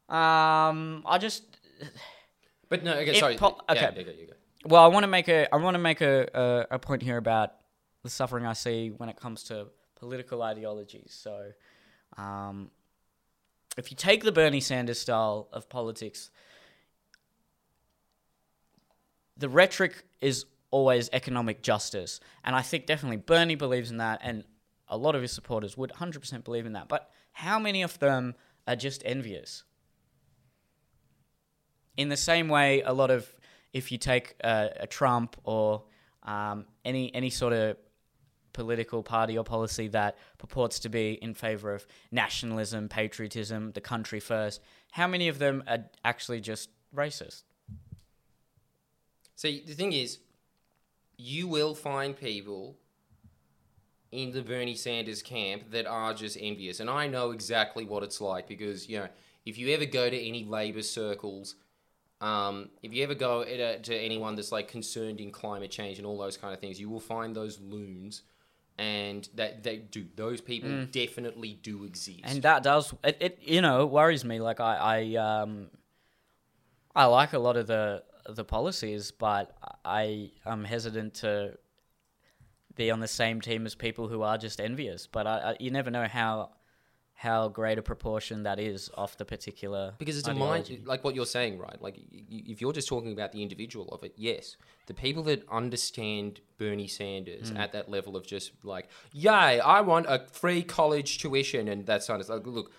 [0.09, 1.43] um, I just
[2.69, 3.37] But no, okay, sorry.
[3.37, 3.79] po- okay.
[3.81, 4.33] yeah, yeah, you go.
[4.65, 7.17] well, I want to make a I want to make a, a a point here
[7.17, 7.53] about
[8.03, 11.11] the suffering I see when it comes to political ideologies.
[11.19, 11.51] So,
[12.17, 12.69] um,
[13.77, 16.31] if you take the Bernie Sanders style of politics,
[19.37, 24.43] the rhetoric is always economic justice, and I think definitely Bernie believes in that, and
[24.87, 26.87] a lot of his supporters would 100% believe in that.
[26.87, 28.35] But how many of them
[28.67, 29.63] are just envious?
[31.97, 33.31] in the same way, a lot of
[33.73, 35.83] if you take a, a Trump or
[36.23, 37.77] um, any any sort of
[38.55, 44.19] political party or policy that purports to be in favor of nationalism, patriotism, the country
[44.19, 47.43] first, how many of them are actually just racist?
[49.35, 50.19] See, the thing is,
[51.17, 52.77] you will find people
[54.11, 58.21] in the Bernie Sanders camp that are just envious, and I know exactly what it's
[58.21, 59.09] like because you know
[59.45, 61.55] if you ever go to any Labor circles.
[62.21, 66.17] Um, if you ever go to anyone that's like concerned in climate change and all
[66.17, 68.21] those kind of things, you will find those loons,
[68.77, 70.05] and that they do.
[70.15, 72.21] Those people definitely do exist.
[72.23, 74.39] And that does it, it you know worries me.
[74.39, 75.69] Like I I um
[76.95, 81.57] I like a lot of the the policies, but I am hesitant to
[82.75, 85.07] be on the same team as people who are just envious.
[85.07, 86.51] But I, I you never know how
[87.17, 90.73] how great a proportion that is off the particular Because it's ideology.
[90.73, 91.81] a mind, like what you're saying, right?
[91.81, 91.97] Like,
[92.29, 96.87] if you're just talking about the individual of it, yes, the people that understand Bernie
[96.89, 97.57] Sanders Hmm.
[97.57, 102.03] at that level of just like, yay, I want a free college tuition and that
[102.03, 102.41] sort of stuff.
[102.45, 102.71] Look,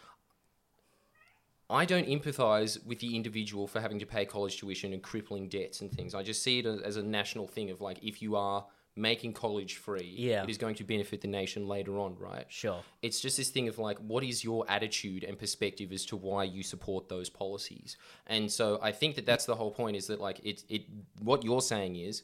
[1.68, 5.81] I don't empathize with the individual for having to pay college tuition and crippling debts
[5.81, 6.14] and things.
[6.14, 8.66] I just see it as a national thing of like, if you are
[8.99, 10.43] making college free, Yeah.
[10.43, 12.47] it is going to benefit the nation later on, right?
[12.49, 12.83] Sure.
[13.03, 16.45] It's just this thing of like, what is your attitude and perspective as to why
[16.45, 17.99] you support those policies?
[18.27, 20.83] And so I think that that's the whole point is that like it it
[21.21, 22.23] what you're saying is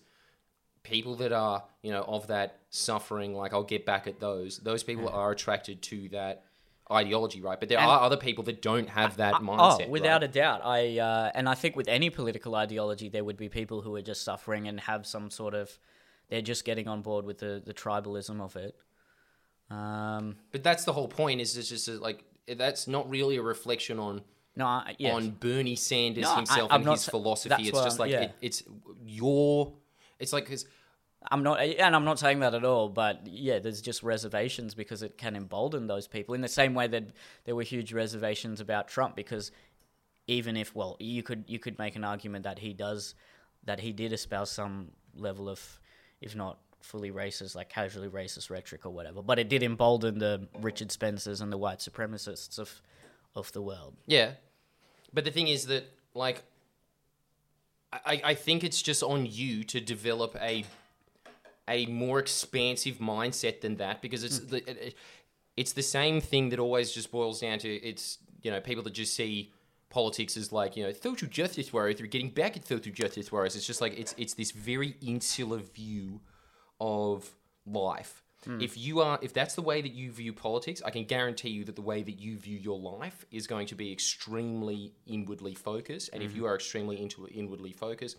[0.83, 4.83] people that are you know of that suffering like I'll get back at those those
[4.83, 6.45] people are attracted to that
[6.91, 10.23] ideology right but there And- are other people that don't have that Oh, mindset without
[10.23, 10.31] right?
[10.31, 10.61] a doubt.
[10.65, 14.03] I uh, and I think with any political ideology, there would be people who are
[14.03, 15.79] just suffering and have some sort of
[16.29, 18.77] they're just getting on board with the, the tribalism of it.
[19.71, 23.99] Um, but that's the whole point is it's just like that's not really a reflection
[23.99, 24.23] on
[24.55, 25.15] no, I, yes.
[25.15, 27.69] on Bernie Sanders No, himself I'm and his philosophy.
[27.69, 28.21] It's just I'm- like yeah.
[28.23, 28.63] it, it's
[29.07, 29.73] your.
[30.19, 30.51] It's like
[31.31, 32.89] I'm not, and I'm not saying that at all.
[32.89, 36.87] But yeah, there's just reservations because it can embolden those people in the same way
[36.89, 37.05] that
[37.45, 39.53] there were huge reservations about Trump because
[40.27, 43.15] even if well, you could you could make an argument that he does
[43.65, 45.81] that he did espouse some level of,
[46.23, 49.23] if not fully racist, like casually racist rhetoric or whatever.
[49.23, 52.81] But it did embolden the Richard Spencers and the white supremacists of
[53.35, 53.95] of the world.
[54.07, 54.33] yeah,
[55.13, 56.43] but the thing is that like
[57.93, 60.65] I, I think it's just on you to develop a
[61.69, 64.49] a more expansive mindset than that because it's hmm.
[64.49, 64.95] the it, it-
[65.55, 68.95] it's the same thing that always just boils down to it's you know people that
[68.95, 69.53] just see
[69.93, 73.55] politics as like you know social justice warriors they're getting back at social justice warriors
[73.55, 76.21] it's just like it's it's this very insular view
[76.83, 77.31] of
[77.65, 78.23] life.
[78.45, 78.61] Hmm.
[78.61, 81.65] If you are, if that's the way that you view politics, I can guarantee you
[81.65, 86.11] that the way that you view your life is going to be extremely inwardly focused.
[86.13, 86.39] And if hmm.
[86.39, 88.17] you are extremely into inwardly focused,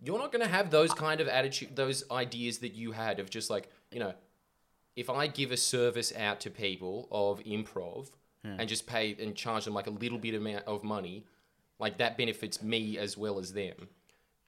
[0.00, 3.30] you're not going to have those kind of attitude, those ideas that you had of
[3.30, 4.14] just like, you know,
[4.94, 8.10] if I give a service out to people of improv
[8.44, 11.24] and just pay and charge them like a little bit amount of money,
[11.78, 13.88] like that benefits me as well as them.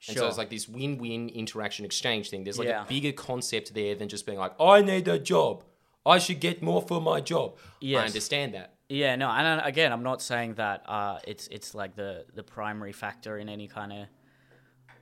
[0.09, 2.45] And so it's like this win-win interaction exchange thing.
[2.45, 2.85] There's like Yeah.
[2.85, 5.65] a bigger concept there than just being like, I need a job.
[6.05, 7.57] I should get more for my job.
[7.83, 8.75] I understand that.
[8.89, 12.45] Yeah, no, and uh, again, I'm not saying that uh, it's it's like the the
[12.45, 14.07] primary factor in any kind of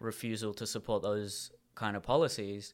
[0.00, 2.72] refusal to support those kind of policies.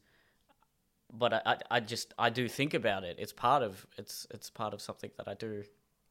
[1.13, 3.17] But I, I, I just I do think about it.
[3.19, 5.65] It's part of it's it's part of something that I do.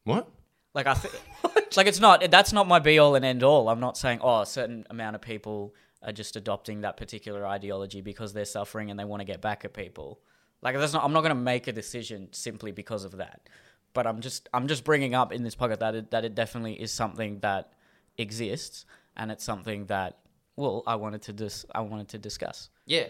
[0.10, 0.28] What?
[0.74, 1.14] Like I think,
[1.78, 3.70] like it's not that's not my be all and end all.
[3.70, 8.02] I'm not saying oh a certain amount of people are just adopting that particular ideology
[8.02, 10.20] because they're suffering and they want to get back at people.
[10.64, 13.50] Like that's not I'm not going to make a decision simply because of that.
[13.94, 16.74] But I'm just I'm just bringing up in this pocket that it, that it definitely
[16.74, 17.74] is something that
[18.18, 20.18] exists and it's something that
[20.56, 22.70] well I wanted to dis- I wanted to discuss.
[22.86, 23.08] Yeah,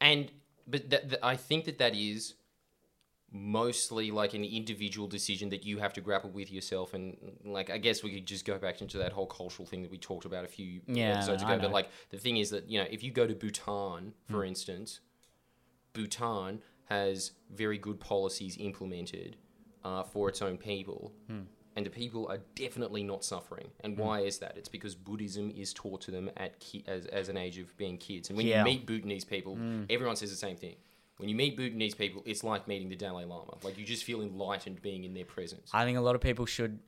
[0.00, 0.30] and
[0.68, 2.34] but that, that, I think that that is
[3.32, 7.78] mostly like an individual decision that you have to grapple with yourself, and like I
[7.78, 10.44] guess we could just go back into that whole cultural thing that we talked about
[10.44, 11.58] a few Yeah, episodes ago.
[11.60, 14.48] But like the thing is that you know if you go to Bhutan, for hmm.
[14.48, 15.00] instance,
[15.92, 19.36] Bhutan has very good policies implemented
[19.84, 21.12] uh, for its own people.
[21.28, 21.42] Hmm.
[21.74, 23.68] And the people are definitely not suffering.
[23.80, 24.00] And hmm.
[24.00, 24.56] why is that?
[24.56, 27.98] It's because Buddhism is taught to them at ki- as, as an age of being
[27.98, 28.30] kids.
[28.30, 28.60] And when Yeah.
[28.60, 29.58] you meet Bhutanese people,
[29.90, 30.76] everyone says the same thing.
[31.18, 33.54] When you meet Bhutanese people, it's like meeting the Dalai Lama.
[33.62, 35.70] Like you just feel enlightened being in their presence.
[35.72, 36.78] I think a lot of people should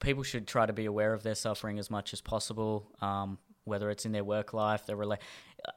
[0.00, 2.90] people should try to be aware of their suffering as much as possible.
[3.00, 5.18] Um, whether it's in their work life, their rela-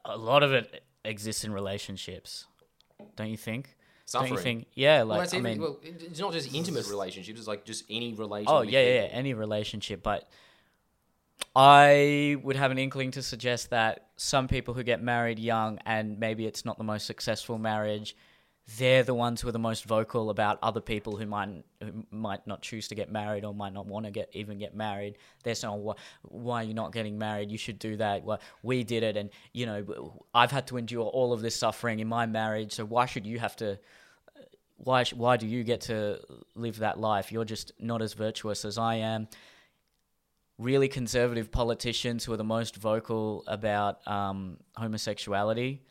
[0.04, 2.46] a lot of it exists in relationships.
[3.16, 3.76] Don't you think?
[4.12, 4.42] Don't you Suffering.
[4.42, 4.66] think?
[4.74, 7.38] Yeah, like well, I every, mean, well, it's not just intimate relationships.
[7.38, 8.54] It's like just any relationship.
[8.54, 10.02] oh yeah, yeah, any relationship.
[10.02, 10.28] But
[11.56, 16.18] I would have an inkling to suggest that some people who get married young and
[16.18, 18.16] maybe it's not the most successful marriage,
[18.78, 21.50] they're the ones who are the most vocal about other people who might
[21.82, 24.74] who might not choose to get married or might not want to get even get
[24.74, 25.18] married.
[25.42, 27.50] They're saying, oh, "Why, why are you not getting married?
[27.50, 31.04] You should do that." Well, we did it, and you know, I've had to endure
[31.04, 32.72] all of this suffering in my marriage.
[32.72, 33.78] So why should you have to?
[34.78, 36.20] Why sh- why do you get to
[36.54, 37.30] live that life?
[37.30, 39.28] You're just not as virtuous as I am
[40.58, 45.82] really conservative politicians who are the most vocal about um, homosexuality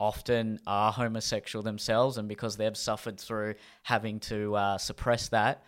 [0.00, 5.64] often are homosexual themselves, and because they've suffered through having to uh, suppress that,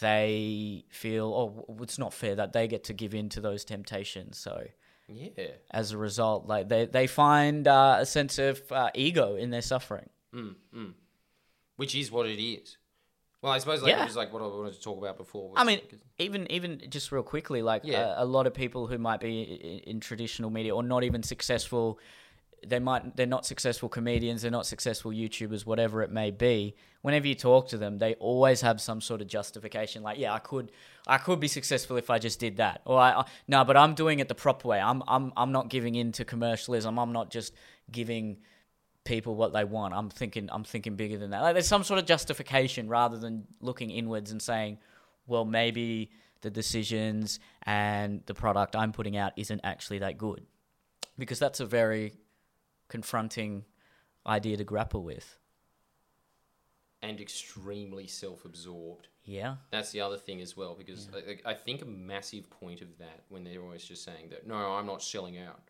[0.00, 4.38] they feel, oh, it's not fair that they get to give in to those temptations.
[4.38, 4.64] So
[5.08, 5.46] yeah.
[5.70, 9.62] as a result, like they they find uh, a sense of uh, ego in their
[9.62, 10.08] suffering.
[11.76, 12.76] Which is what it is.
[13.44, 14.04] Well, I suppose like Yeah.
[14.06, 15.52] was like what I wanted to talk about before.
[15.54, 15.80] I mean,
[16.18, 18.14] even even just real quickly, like Yeah.
[18.18, 21.22] a, a lot of people who might be in, in traditional media or not even
[21.22, 21.98] successful,
[22.66, 26.74] they might they're not successful comedians, they're not successful YouTubers, whatever it may be.
[27.02, 30.38] Whenever you talk to them, they always have some sort of justification, like, yeah, I
[30.38, 30.72] could
[31.06, 33.92] I could be successful if I just did that, or I, I no, but I'm
[33.94, 34.80] doing it the proper way.
[34.80, 36.98] I'm I'm I'm not giving in to commercialism.
[36.98, 37.52] I'm not just
[37.92, 38.38] giving
[39.04, 39.94] people what they want.
[39.94, 41.42] I'm thinking I'm thinking bigger than that.
[41.42, 44.78] Like there's some sort of justification rather than looking inwards and saying,
[45.26, 50.44] well, maybe the decisions and the product I'm putting out isn't actually that good.
[51.18, 52.14] Because that's a very
[52.88, 53.64] confronting
[54.26, 55.38] idea to grapple with.
[57.02, 59.08] and extremely self-absorbed.
[59.26, 59.56] Yeah.
[59.70, 63.24] That's the other thing as well, because I, I think a massive point of that
[63.28, 65.60] when they're always just saying that, no, I'm not selling out.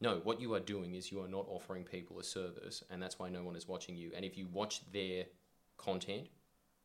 [0.00, 3.18] No, what you are doing is you are not offering people a service, and that's
[3.18, 4.12] why no one is watching you.
[4.14, 5.24] And if you watch their
[5.76, 6.28] content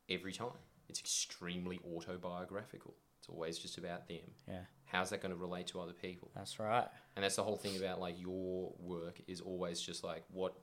[0.09, 0.57] every time,
[0.89, 2.95] it's extremely autobiographical.
[3.19, 4.31] It's always just about them.
[4.47, 4.61] Yeah.
[4.85, 6.29] How's that going to relate to other people?
[6.35, 6.87] That's right.
[7.15, 10.55] And that's the whole thing about like your work is always just like what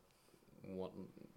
[0.62, 0.92] what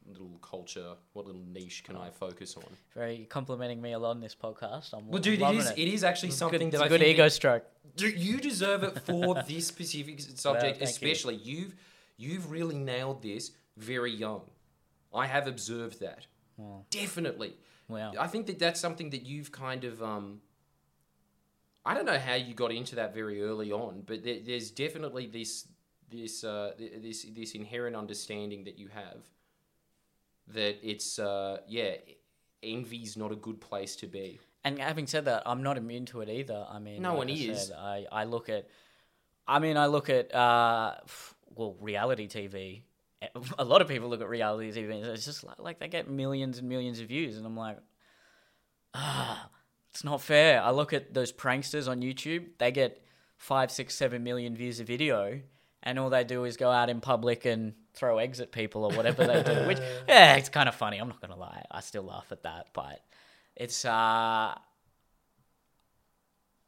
[0.07, 2.65] little culture, what little niche can I focus on?
[2.95, 4.93] Very complimenting me a lot in this podcast.
[4.93, 5.77] I'm Well, dude, it.
[5.77, 7.65] it is actually something good, that it's a I good ego stroke.
[7.95, 10.83] Do you deserve it for this specific subject, thank you.
[10.83, 11.75] especially you've
[12.17, 14.41] you've really nailed this very young.
[15.13, 16.27] I have observed that.
[16.89, 17.53] Definitely.
[17.87, 18.13] Wow.
[18.19, 20.41] I think that that's something that you've kind of um
[21.85, 25.27] I don't know how you got into that very early on, but there, there's definitely
[25.27, 25.67] this
[26.09, 29.27] this uh, this this inherent understanding that you have
[30.49, 31.95] that it's uh, yeah,
[32.61, 34.39] envy's not a good place to be.
[34.63, 36.65] And having said that, I'm not immune to it either.
[36.69, 37.67] I mean, No like one I is.
[37.67, 38.67] said, I, I look at,
[39.45, 40.95] I mean, I look at, uh,
[41.53, 42.83] well, reality TV
[43.59, 46.09] a lot of people look at reality TV and it's just like, like they get
[46.09, 47.77] millions and millions of views, and I'm like,
[48.93, 49.49] ah,
[49.91, 50.61] it's not fair.
[50.61, 53.01] I look at those pranksters on YouTube; they get
[53.37, 55.41] five, six, seven million views a video,
[55.81, 58.91] and all they do is go out in public and throw eggs at people or
[58.95, 59.67] whatever they do.
[59.67, 60.97] Which, yeah, it's kind of funny.
[60.97, 63.01] I'm not gonna lie, I still laugh at that, but
[63.55, 64.55] it's uh.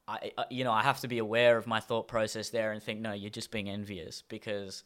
[0.08, 2.82] I, I- you know, I have to be aware of my thought process there and
[2.82, 4.84] think, no, you're just being envious because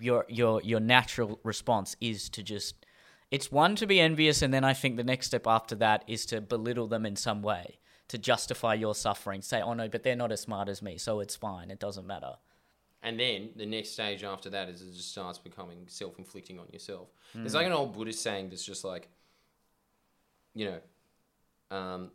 [0.00, 2.84] your your your natural response is to just
[3.30, 6.26] it's one to be envious and then I think the next step after that is
[6.26, 10.14] to belittle them in some way to justify your suffering say oh no but they're
[10.14, 12.34] not as smart as me so it's fine it doesn't matter
[13.04, 16.68] And then the next stage after that is it just starts becoming self inflicting on
[16.72, 17.08] yourself.
[17.34, 19.08] There's like an old Buddhist saying that's just like,
[20.54, 22.10] you know, um,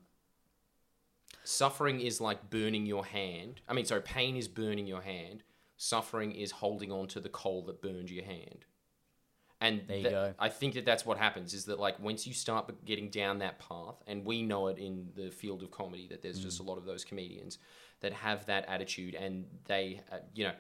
[1.44, 3.62] suffering is like burning your hand.
[3.68, 5.44] I mean, sorry, pain is burning your hand.
[5.78, 8.66] Suffering is holding on to the coal that burned your hand.
[9.60, 10.34] And There you that- go.
[10.40, 13.60] I think that that's what happens is that like once you start getting down that
[13.60, 16.44] path, and we know it in the field of comedy that there's Mm.
[16.44, 17.58] just a lot of those comedians
[18.02, 20.54] that have that attitude, and they, uh, you know,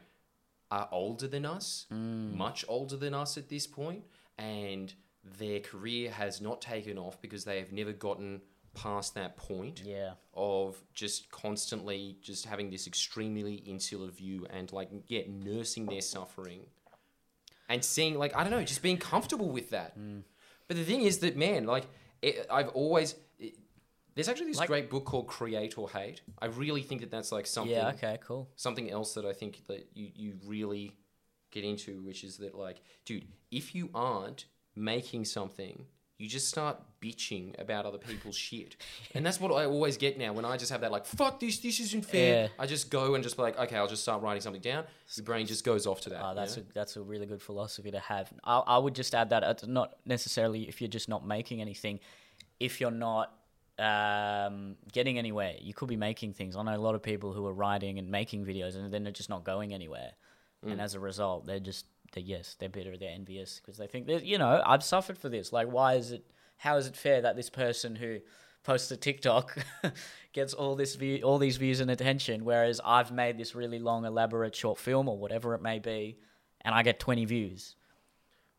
[0.69, 2.33] are older than us, Mm.
[2.35, 4.03] much older than us at this point,
[4.37, 8.41] and their career has not taken off because they have never gotten
[8.73, 14.87] past that point yeah of just constantly just having this extremely insular view and like
[15.07, 16.61] yeah nursing their suffering
[17.69, 19.97] and seeing like I don't know just being comfortable with that.
[19.99, 20.21] Mm.
[20.67, 21.87] But the thing is that man like
[22.21, 23.15] it, I've always
[24.17, 26.21] there's actually this Like- great book called Create or Hate.
[26.41, 29.65] I really think that that's like something yeah okay cool something else that I think
[29.67, 30.97] that you, you really
[31.51, 35.85] get into, which is that like, dude, if you aren't making something,
[36.17, 38.75] you just start bitching about other people's shit.
[39.13, 41.59] And that's what I always get now when I just have that like, fuck this,
[41.59, 42.43] this isn't fair.
[42.43, 42.47] Yeah.
[42.59, 44.83] I just go and just be like, okay, I'll just start writing something down.
[45.15, 46.21] Your brain just goes off to that.
[46.23, 46.63] Oh, you that's know?
[46.69, 48.31] a that's a really good philosophy to have.
[48.43, 51.99] I, I would just add that it's not necessarily if you're just not making anything,
[52.59, 53.33] if you're not
[53.79, 56.55] um, getting anywhere, you could be making things.
[56.55, 59.11] I know a lot of people who are writing and making videos, and then they're
[59.11, 60.11] just not going anywhere,
[60.63, 64.07] and as a result, they're just they're, yes they're bitter, they're envious because they think
[64.07, 65.53] that you know I've suffered for this.
[65.53, 66.25] Like, why is it?
[66.57, 68.19] How is it fair that this person who
[68.63, 69.57] posts a TikTok
[70.33, 74.05] gets all this view, all these views and attention, whereas I've made this really long,
[74.05, 76.17] elaborate short film or whatever it may be,
[76.61, 77.75] and I get twenty views.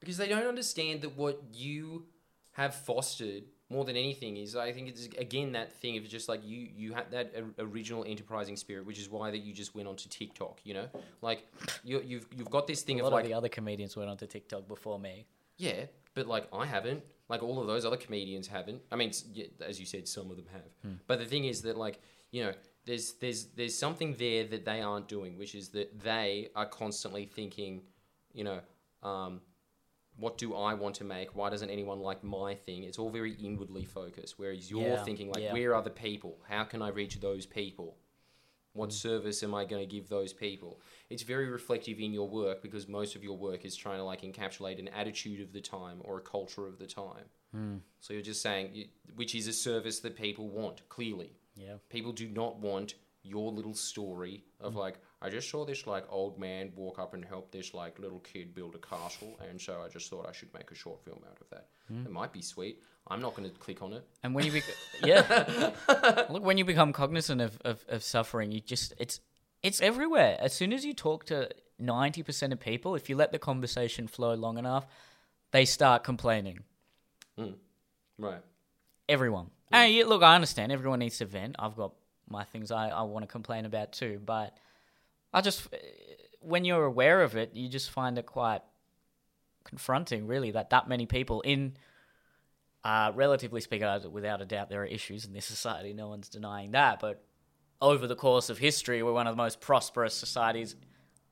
[0.00, 2.07] because they don't understand that what you
[2.52, 6.40] have fostered more than anything is I think it's again that thing of just like
[6.44, 10.09] you you had that original enterprising spirit, which is why that you just went onto
[10.09, 10.61] TikTok.
[10.64, 10.88] You know,
[11.22, 11.46] like
[11.85, 14.09] you you've you've got this thing A of lot like of the other comedians went
[14.11, 15.26] onto TikTok before me.
[15.57, 17.02] yeah, but like I haven't.
[17.28, 18.81] Like all of those other comedians haven't.
[18.90, 19.12] I mean,
[19.61, 20.96] as you said, some of them have.
[21.07, 22.00] But the thing is that like
[22.31, 22.52] you know,
[22.87, 27.26] there's there's there's something there that they aren't doing, which is that they are constantly
[27.26, 27.83] thinking,
[28.33, 28.61] you know,
[29.02, 29.42] um,
[30.18, 31.37] what do I want to make?
[31.37, 32.83] Why doesn't anyone like my thing?
[32.83, 34.35] It's all very inwardly focused.
[34.37, 35.52] Whereas you're Yeah, thinking like, yeah.
[35.52, 36.38] where are the people?
[36.48, 37.96] How can I reach those people?
[38.72, 38.92] What mm.
[38.92, 40.81] service am I going to give those people?
[41.09, 44.22] It's very reflective in your work because most of your work is trying to like
[44.22, 47.24] encapsulate an attitude of the time or a culture of the time.
[47.52, 47.76] Hmm.
[48.00, 51.33] So you're just saying, which is a service that people want, clearly.
[51.57, 51.74] Yeah.
[51.90, 54.78] People do not want your little story of mm.
[54.78, 58.20] like, I just saw this like old man walk up and help this like little
[58.20, 61.20] kid build a castle, and so I just thought I should make a short film
[61.28, 61.66] out of that.
[61.88, 62.07] Hmm.
[62.07, 62.83] It might be sweet.
[63.09, 64.07] I'm not going to click on it.
[64.22, 64.64] And when you bec-
[65.02, 65.72] yeah,
[66.31, 69.20] look, when you become cognizant of, of, of suffering, you just it's
[69.62, 70.37] it's everywhere.
[70.38, 71.48] As soon as you talk to
[71.81, 74.87] ninety percent of people, if you let the conversation flow long enough,
[75.50, 76.61] they start complaining.
[77.37, 77.52] Hmm.
[78.18, 78.42] Right.
[79.09, 79.50] Everyone.
[79.72, 79.74] Hmm.
[79.74, 80.70] Hey, look, I understand.
[80.70, 81.57] Everyone needs to vent.
[81.59, 81.94] I've got
[82.31, 84.20] my things I, I want to complain about too.
[84.24, 84.57] But
[85.33, 85.69] I just,
[86.41, 88.62] when you're aware of it, you just find it quite
[89.64, 91.75] confronting, really, that that many people in,
[92.85, 95.93] uh, relatively speaking, without a doubt, there are issues in this society.
[95.93, 97.01] No one's denying that.
[97.01, 97.23] But
[97.81, 100.75] over the course of history, we're one of the most prosperous societies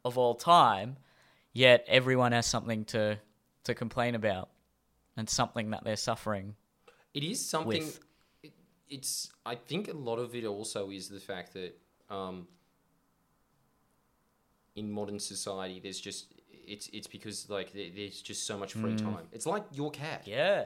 [0.05, 0.97] of all time.
[1.53, 3.19] Yet everyone has something to
[3.65, 4.51] to complain about,
[5.17, 6.55] and something that they're suffering.
[7.15, 7.89] It is something.
[8.43, 8.53] It,
[8.91, 9.31] it's.
[9.47, 11.79] I think a lot of it also is the fact that
[12.11, 12.47] um,
[14.77, 16.27] in modern society, there's just
[16.67, 18.99] it's it's because like there- there's just so much free mm.
[18.99, 19.27] time.
[19.33, 20.23] It's like your cat.
[20.27, 20.65] Yeah.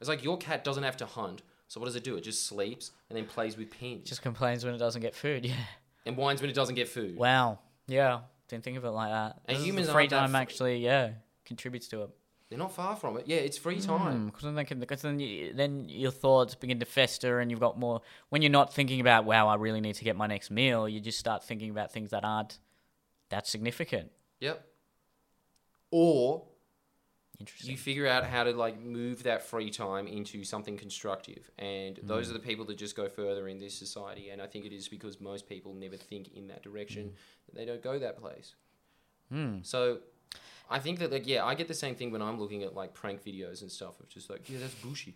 [0.00, 1.42] It's like your cat doesn't have to hunt.
[1.68, 2.16] So what does it do?
[2.16, 5.46] It just sleeps and then plays with pins Just complains when it doesn't get food.
[5.46, 5.54] Yeah.
[6.04, 7.16] and whines when it doesn't get food.
[7.16, 7.60] Wow.
[7.86, 8.20] Yeah.
[8.48, 9.40] Didn't think of it like that.
[9.46, 11.12] And This humans free time actually, yeah,
[11.44, 12.10] contributes to it.
[12.50, 13.24] They're not far from it.
[13.26, 14.26] Yeah, it's free mm, time.
[14.26, 18.02] Because then, cause then, you, then your thoughts begin to fester, and you've got more.
[18.28, 21.00] When you're not thinking about, wow, I really need to get my next meal, you
[21.00, 22.58] just start thinking about things that aren't
[23.32, 24.10] that significant.
[24.40, 24.64] Yep.
[25.90, 26.44] Or
[27.40, 27.70] Interesting.
[27.72, 32.30] you figure out how to like move that free time into something constructive and those
[32.30, 34.86] are the people that just go further in this society and i think it is
[34.86, 37.10] because most people never think in that direction
[37.46, 38.54] that they don't go that place
[39.28, 39.56] Hmm.
[39.62, 39.98] so
[40.70, 42.94] i think that like yeah i get the same thing when i'm looking at like
[42.94, 45.14] prank videos and stuff of just like yeah that's bullshit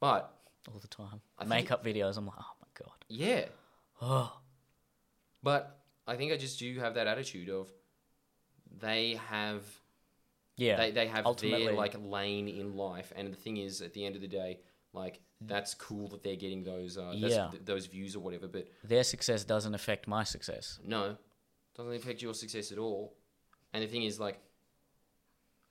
[0.00, 0.34] but
[0.66, 1.20] all the time.
[1.38, 2.16] I Makeup videos.
[2.16, 2.96] I'm like, oh my god.
[3.08, 3.44] yeah
[4.02, 4.32] Oh,
[5.44, 5.77] but
[6.08, 7.68] i think i just do have that attitude of
[8.80, 9.62] they have
[10.56, 10.76] yeah.
[10.76, 11.66] they, they have ultimately.
[11.66, 14.58] their like lane in life and the thing is at the end of the day
[14.92, 17.48] like that's cool that they're getting those uh, Yeah.
[17.52, 20.80] th- those views or whatever but Their success doesn't affect my success.
[20.84, 21.16] no
[21.76, 23.14] doesn't affect your success at all
[23.72, 24.40] and the thing is like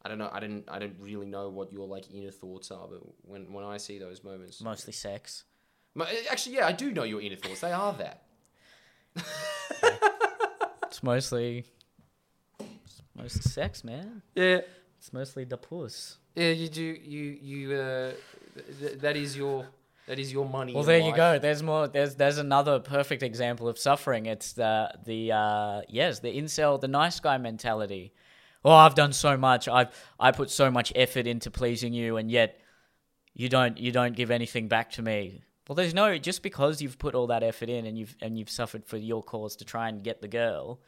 [0.04, 2.88] i don't know i didn't i don't really know what your like inner thoughts are
[2.88, 5.44] but when when i see those moments Mostly sex.
[5.96, 8.24] Mo- actually yeah i do know your inner thoughts they are that
[10.98, 11.64] It's mostly.
[12.60, 14.24] It's mostly sex, man.
[14.34, 14.62] yeah
[14.98, 16.18] It's mostly the puss.
[16.34, 18.12] yeah you do you you uh
[18.56, 19.68] th- th- that is your
[20.08, 21.38] that is your money Well, there you go.
[21.38, 21.88] There's more.
[21.88, 24.26] There's there's another perfect example of suffering.
[24.26, 28.12] It's the the uh, yes, the incel, the nice guy mentality.
[28.66, 29.68] Oh, I've done so much.
[29.68, 29.90] I've
[30.20, 32.60] I put so much effort into pleasing you, and yet
[33.36, 35.44] you don't you don't give anything back to me.
[35.68, 38.50] Well, there's no just because you've put all that effort in and you've and you've
[38.50, 40.80] suffered for your cause to try and get the girl.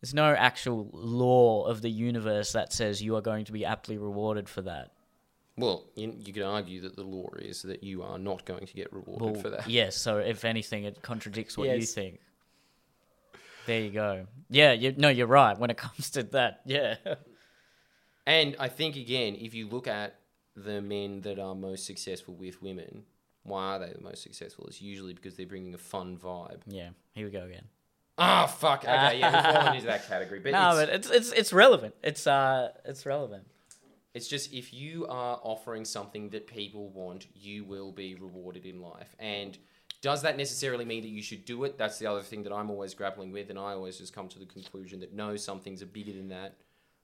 [0.00, 3.98] There's no actual law of the universe that says you are going to be aptly
[3.98, 4.92] rewarded for that.
[5.56, 8.72] Well, you, you could argue that the law is that you are not going to
[8.72, 9.68] get rewarded Well, for that.
[9.68, 12.18] Yes, so if anything, it contradicts what you think.
[13.66, 14.26] There you go.
[14.48, 15.58] Yeah, you, no, you're right.
[15.58, 16.96] When it comes to that, yeah.
[18.26, 20.14] And I think again, if you look at
[20.56, 23.04] the men that are most successful with women,
[23.42, 24.66] why are they the most successful?
[24.66, 26.60] It's usually because they're bringing a fun vibe.
[26.66, 27.64] yeah, here we go again.
[28.18, 28.84] Ah, fuck.
[28.84, 30.40] Okay, yeah, we're falling into that category.
[30.40, 31.94] But, no, it's, but it's it's it's relevant.
[32.02, 33.44] It's uh, it's relevant.
[34.12, 38.82] it's just if you are offering something that people want, you will be rewarded in
[38.82, 39.14] life.
[39.18, 39.56] And
[40.02, 41.78] does that necessarily mean that you should do it?
[41.78, 44.38] That's the other thing that I'm always grappling with, and I always just come to
[44.38, 46.56] the conclusion that no, some things are bigger than that.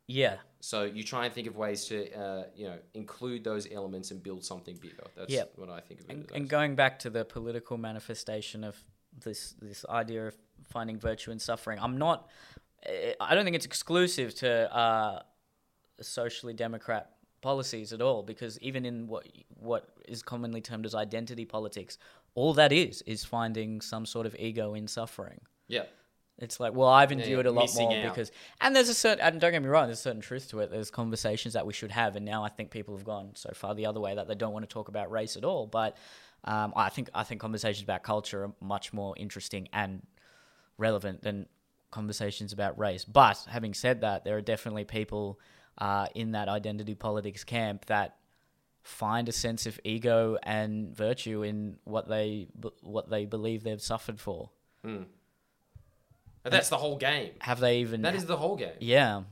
[0.09, 4.11] Yeah, So you try and think of ways to, uh, you know, include those elements
[4.13, 5.05] and build something bigger.
[5.17, 5.53] That's Yep.
[5.57, 6.13] what I think of it.
[6.13, 8.77] and, and going back to the political manifestation of
[9.25, 12.29] this this idea of finding virtue in suffering, I'm not.
[13.21, 15.23] I don't think it's exclusive to uh,
[16.01, 21.45] socially democrat policies at all, because even in what what is commonly termed as identity
[21.45, 21.99] politics,
[22.35, 25.41] all that is is finding some sort of ego in suffering.
[25.69, 25.85] yeah,
[26.39, 28.03] It's like, well, I've Yeah, endured a lot more out.
[28.03, 28.31] because,
[28.61, 30.71] and there's a certain, and don't get me wrong, there's a certain truth to it.
[30.71, 33.75] There's conversations that we should have, and now I think people have gone so far
[33.75, 35.67] the other way that they don't want to talk about race at all.
[35.67, 35.97] But
[36.45, 40.03] um, I think I think conversations about culture are much more interesting and
[40.77, 41.47] relevant than
[41.91, 43.05] conversations about race.
[43.05, 45.41] But having said that, there are definitely people
[45.79, 48.17] uh, in that identity politics camp that
[48.83, 52.47] find a sense of ego and virtue in what they
[52.83, 54.51] what they believe they've suffered for.
[56.47, 57.33] But that's the whole game.
[57.41, 58.03] Have they even?
[58.03, 58.79] That is the whole game.
[58.81, 59.23] yeah.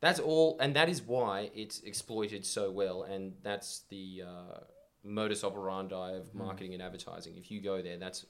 [0.00, 4.60] That's all, and that is why it's exploited so well, and that's the uh,
[5.04, 7.34] modus operandi of marketing and advertising.
[7.36, 8.24] If you go there, that's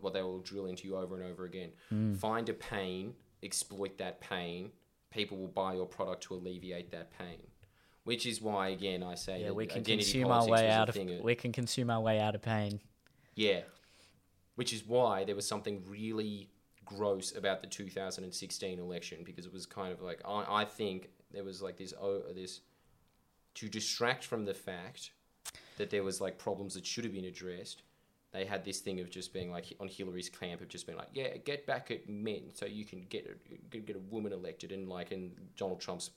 [0.00, 1.72] what they will drill into you over and over again.
[2.20, 4.70] Find a pain, exploit that pain.
[5.10, 7.38] People will buy your product to alleviate that pain.
[8.04, 11.34] Which is why, again, I say Yeah, we can consume our way out of we
[11.34, 12.78] can consume our way out of pain.
[13.34, 13.62] Yeah.
[14.54, 16.50] Which is why there was something really
[16.86, 21.44] gross about the 2016 election because it was kind of like I, I think there
[21.44, 22.60] was like this oh this
[23.56, 25.10] to distract from the fact
[25.76, 27.82] that there was like problems that should have been addressed.
[28.32, 31.08] They had this thing of just being like on Hillary's camp of just being like,
[31.12, 33.26] yeah, get back at men so you can get
[33.72, 36.10] a get a woman elected, and like in Donald Trump's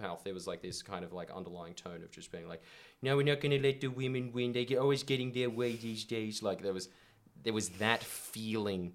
[0.00, 2.62] mouth, there was like this kind of like underlying tone of just being like,
[3.02, 4.52] no, we're not going to let the women win.
[4.52, 6.42] They're always getting their way these days.
[6.42, 6.88] Like there was
[7.42, 8.92] there was that feeling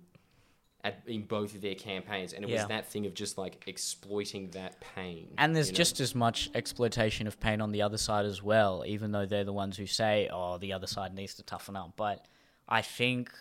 [0.83, 2.57] at in both of their campaigns, and it Yeah.
[2.57, 5.33] was that thing of just like exploiting that pain.
[5.37, 5.77] And there's you know?
[5.77, 9.43] just as much exploitation of pain on the other side as well, even though they're
[9.43, 12.25] the ones who say, "Oh, the other side needs to toughen up." But
[12.67, 13.31] I think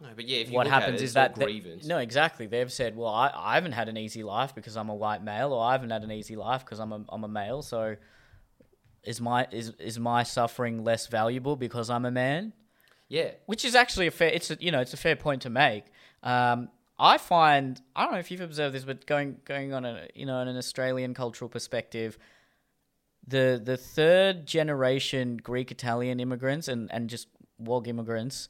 [0.00, 2.46] no, but yeah, what happens it, is that they- no, exactly.
[2.46, 5.52] They've said, "Well, I, I haven't had an easy life because I'm a white male,
[5.52, 7.96] or I haven't had an easy life because I'm a I'm a male." So,
[9.04, 12.52] is my is is my suffering less valuable because I'm a man?
[13.08, 15.50] yeah, which is actually a fair it's a, you know it's a fair point to
[15.50, 15.84] make
[16.22, 16.68] um,
[16.98, 20.26] i find i don't know if you've observed this but going going on a you
[20.26, 22.18] know in an australian cultural perspective
[23.26, 27.28] the the third generation greek italian immigrants and and just
[27.58, 28.48] wog immigrants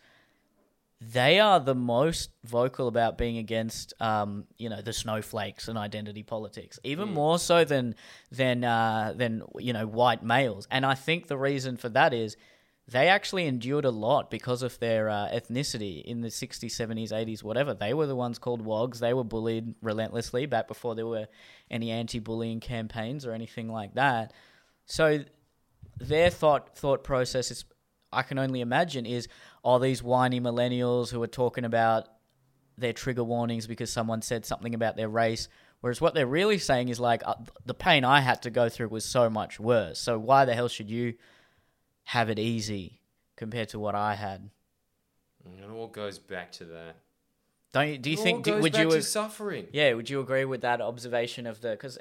[1.01, 6.25] they are the most vocal about being against, um, you know, the snowflakes and identity
[6.25, 7.95] politics, even more so than
[8.33, 10.67] than uh, than you know white males.
[10.71, 12.37] And I think the reason for that is
[12.91, 17.43] they actually endured a lot because of their uh, ethnicity in the 60s, 70s, 80s,
[17.43, 17.75] whatever.
[17.75, 18.99] They were the ones called wogs.
[18.99, 21.27] They were bullied relentlessly back before there were
[21.71, 24.33] any anti-bullying campaigns or anything like that.
[24.87, 25.21] So
[25.99, 27.67] their thought thought process is
[28.11, 29.29] I can only imagine is
[29.63, 32.09] all these whiny millennials who are talking about
[32.79, 35.49] their trigger warnings because someone said something about their race.
[35.83, 37.35] Whereas what they're really saying is like uh,
[37.67, 39.99] the pain I had to go through was so much worse.
[39.99, 41.15] So why the hell should you
[42.09, 43.01] have it easy
[43.37, 44.49] compared to what I had?
[45.45, 46.97] And it all goes back to that.
[47.75, 49.67] Don't you, do you It think do, would you to suffering?
[49.75, 51.99] yeah would you agree with that observation of the because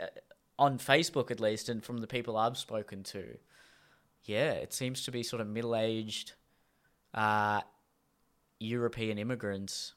[0.58, 3.38] on Facebook at least and from the people I've spoken to,
[4.24, 6.34] yeah, it seems to be sort of middle aged
[7.14, 7.60] uh,
[8.60, 9.94] European immigrants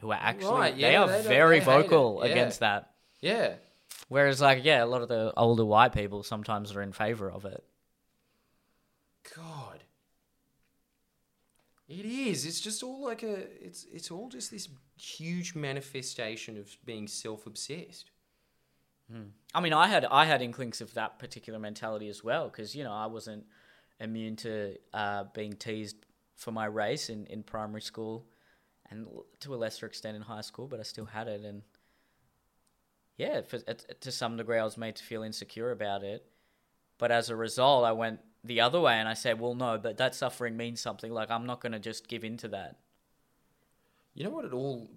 [0.00, 2.30] who are actually Right, they are they very vocal yeah.
[2.30, 2.92] against that.
[3.20, 3.56] Yeah.
[4.08, 7.44] Whereas like yeah, a lot of the older white people sometimes are in favor of
[7.44, 7.62] it.
[9.36, 9.84] God.
[11.88, 12.46] It is.
[12.46, 13.46] It's just all like a.
[13.64, 18.10] It's it's all just this huge manifestation of being self-obsessed.
[19.54, 22.84] I mean, I had I had inklings of that particular mentality as well because you
[22.84, 23.44] know I wasn't
[24.00, 25.96] immune to uh, being teased
[26.34, 28.26] for my race in, in primary school,
[28.90, 29.06] and
[29.40, 31.62] to a lesser extent in high school, but I still had it, and
[33.18, 36.24] yeah, for, to some degree, I was made to feel insecure about it.
[36.98, 39.96] But as a result, I went the other way, and I say, "Well, no, but
[39.98, 41.12] that suffering means something.
[41.12, 42.76] Like I'm not going to just give in to that."
[44.14, 44.90] You know what it all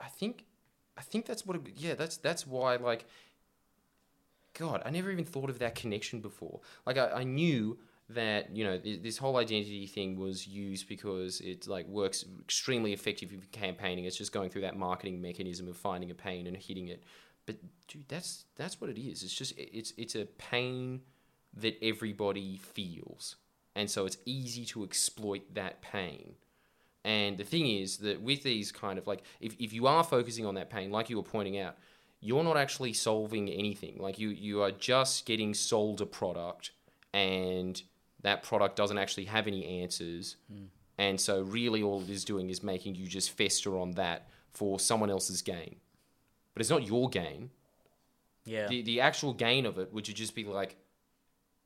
[0.00, 0.44] I think
[0.96, 3.06] I think that's what it, yeah, that's that's why like
[4.54, 6.60] God, I never even thought of that connection before.
[6.86, 7.76] Like I, I knew
[8.10, 12.92] that, you know, th- this whole identity thing was used because it like works extremely
[12.92, 14.04] effective in campaigning.
[14.04, 17.02] It's just going through that marketing mechanism of finding a pain and hitting it.
[17.46, 17.56] But
[17.88, 19.22] dude, that's that's what it is.
[19.22, 21.00] It's just it's it's a pain
[21.56, 23.36] that everybody feels.
[23.76, 26.34] And so it's easy to exploit that pain.
[27.04, 30.46] And the thing is that with these kind of like, if, if you are focusing
[30.46, 31.76] on that pain, like you were pointing out,
[32.20, 33.98] you're not actually solving anything.
[33.98, 36.70] Like you, you are just getting sold a product
[37.12, 37.82] and
[38.22, 40.36] that product doesn't actually have any answers.
[40.50, 40.64] Hmm.
[40.96, 44.80] And so really all it is doing is making you just fester on that for
[44.80, 45.76] someone else's gain.
[46.54, 47.50] But it's not your gain.
[48.46, 50.76] Yeah, The, the actual gain of it would you just be like,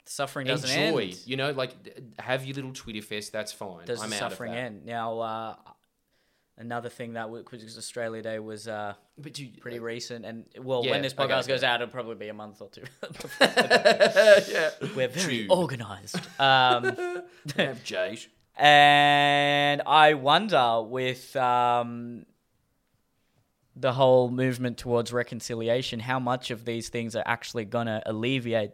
[0.09, 1.21] suffering doesn't enjoy, end.
[1.27, 1.73] you know, like
[2.19, 3.85] have your little Twitter fest, that's fine.
[3.87, 4.85] does I'm the out of suffering end?
[4.87, 5.55] Now, uh,
[6.57, 10.85] another thing that w- because Australia Day was uh, But dude, pretty recent, and well,
[10.85, 11.49] Yeah, when this podcast okay.
[11.49, 12.83] goes out, it'll probably be a month or two.
[13.41, 14.71] yeah.
[14.97, 15.57] We're very True.
[15.57, 16.97] organised, um,
[17.57, 18.21] have Jade.
[18.57, 22.27] and I wonder with um,
[23.77, 28.73] the whole movement towards reconciliation, how much of these things are actually gonna alleviate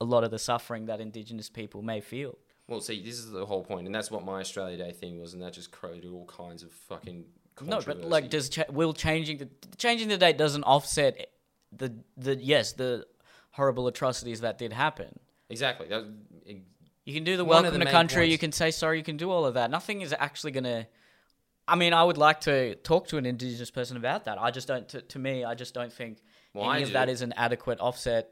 [0.00, 2.38] a lot of the suffering that Indigenous people may feel.
[2.68, 5.34] Well, see, this is the whole point, and that's what my Australia Day thing was,
[5.34, 7.24] and that just created all kinds of fucking.
[7.62, 11.28] No, but like, does cha- will changing the changing the date doesn't offset
[11.72, 13.06] the the yes the
[13.50, 15.18] horrible atrocities that did happen.
[15.48, 16.04] exactly that.
[17.04, 18.30] You can do the welcome the to country.
[18.30, 18.98] You can say sorry.
[18.98, 19.70] You can do all of that.
[19.70, 20.86] Nothing is actually gonna.
[21.66, 24.40] I mean, I would like to talk to an indigenous person about that.
[24.40, 24.88] I just don't.
[24.90, 26.18] To, to me, I just don't think
[26.54, 27.12] Well, any I of that do.
[27.12, 28.28] is an adequate offset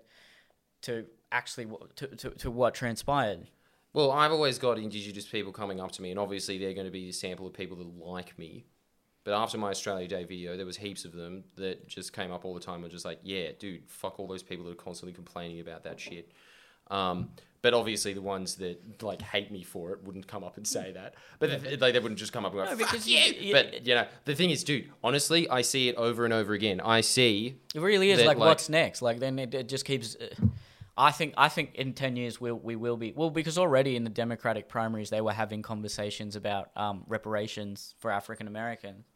[0.83, 1.67] to actually
[1.97, 3.49] to, to, to what transpired.
[3.93, 6.93] Well, I've always got Indigenous people coming up to me, and obviously they're going to
[6.93, 8.65] be a sample of people that like me.
[9.25, 12.45] But after my Australia Day video, there was heaps of them that just came up
[12.45, 14.75] all the time and were just like, "Yeah, dude, fuck all those people that are
[14.77, 16.31] constantly complaining about that shit."
[16.91, 20.67] Um, but obviously, the ones that like hate me for it wouldn't come up and
[20.67, 21.15] say that.
[21.41, 23.49] But they, they, they wouldn't just come up and go, No, "Fuck because you!" you-
[23.49, 26.55] you- but you know, the thing is, dude, honestly, I see it over and over
[26.55, 26.81] again.
[26.81, 29.03] I see It really is that, like, like- what's next?
[29.03, 30.17] Like then it, it just keeps.
[30.17, 30.29] Uh,
[30.99, 34.03] I think I think in ten years we'll, we will be well because already in
[34.03, 39.07] the Democratic primaries they were having conversations about um, reparations for African Americans,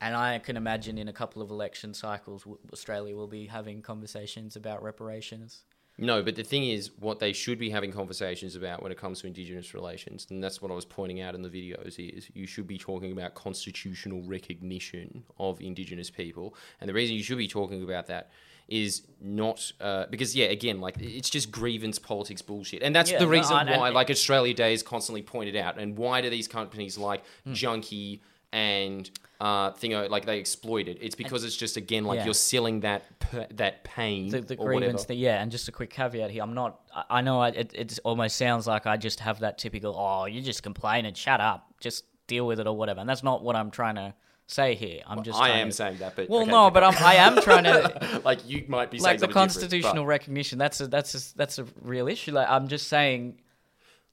[0.00, 4.56] and I can imagine in a couple of election cycles Australia will be having conversations
[4.56, 5.64] about reparations.
[5.98, 9.20] No, but the thing is, what they should be having conversations about when it comes
[9.20, 12.46] to Indigenous relations, and that's what I was pointing out in the videos, is you
[12.46, 16.54] should be talking about constitutional recognition of Indigenous people.
[16.80, 18.30] And the reason you should be talking about that
[18.72, 23.18] is not uh, because, yeah, again, like it's just grievance politics bullshit, and that's Yeah,
[23.18, 26.20] the no, reason and- and- why, like Australia Day is constantly pointed out, and why
[26.20, 27.52] do these companies like Hmm.
[27.52, 28.20] Junkee
[28.52, 29.10] and
[29.40, 30.98] uh, Thingo like they exploit it?
[31.00, 32.26] It's because it's just again like Yeah.
[32.26, 33.02] you're selling that
[33.50, 35.40] that pain The, the or grievance thing, yeah.
[35.42, 36.80] And just a quick caveat here: I'm not.
[36.94, 39.94] I, I know I, it, it almost sounds like I just have that typical.
[39.96, 41.66] Oh, you just complain and shut up.
[41.80, 43.00] Just deal with it or whatever.
[43.00, 44.14] And that's not what I'm trying to
[44.52, 45.00] say here.
[45.06, 46.84] I'm just I am to- saying that, but Well, okay, no, but.
[46.84, 50.58] I'm, I am trying to like you might be like saying the constitutional but- recognition.
[50.58, 52.32] That's a that's a, that's a real issue.
[52.32, 53.40] Like I'm just saying,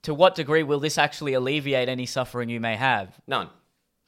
[0.03, 3.19] to what degree will this actually alleviate any suffering you may have?
[3.27, 3.49] None.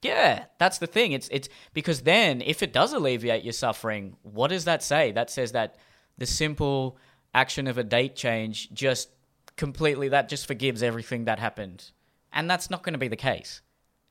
[0.02, 1.12] Yeah, that's the thing.
[1.12, 5.12] It's it's because then if it does alleviate your suffering, what does that say?
[5.12, 5.76] That says that
[6.18, 6.98] the simple
[7.34, 9.10] action of a date change just
[9.58, 11.92] completely that just forgives everything that happened.
[12.34, 13.62] And that's not going to be the case.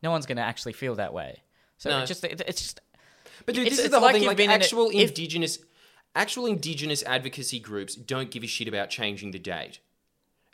[0.02, 1.42] No one's going to actually feel that way.
[1.80, 2.02] So No.
[2.02, 2.80] it just it's just
[3.46, 4.26] But dude, It's- this is the whole like thing.
[4.26, 5.58] Like been in a- actual if- indigenous,
[6.14, 9.80] actual indigenous advocacy groups don't give a shit about changing the date.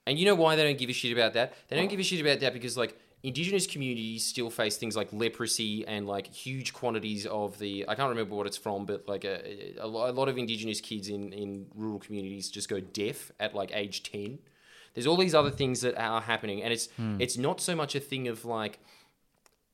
[0.07, 1.53] And you know why they don't give a shit about that?
[1.67, 5.13] They don't give a shit about that because like indigenous communities still face things like
[5.13, 9.25] leprosy and like huge quantities of the I can't remember what it's from, but like
[9.25, 13.53] a, a, a lot of indigenous kids in in rural communities just go deaf at
[13.53, 14.39] like age ten.
[14.95, 17.21] There's all these other things that are happening, and it's hmm.
[17.21, 18.79] it's not so much a thing of like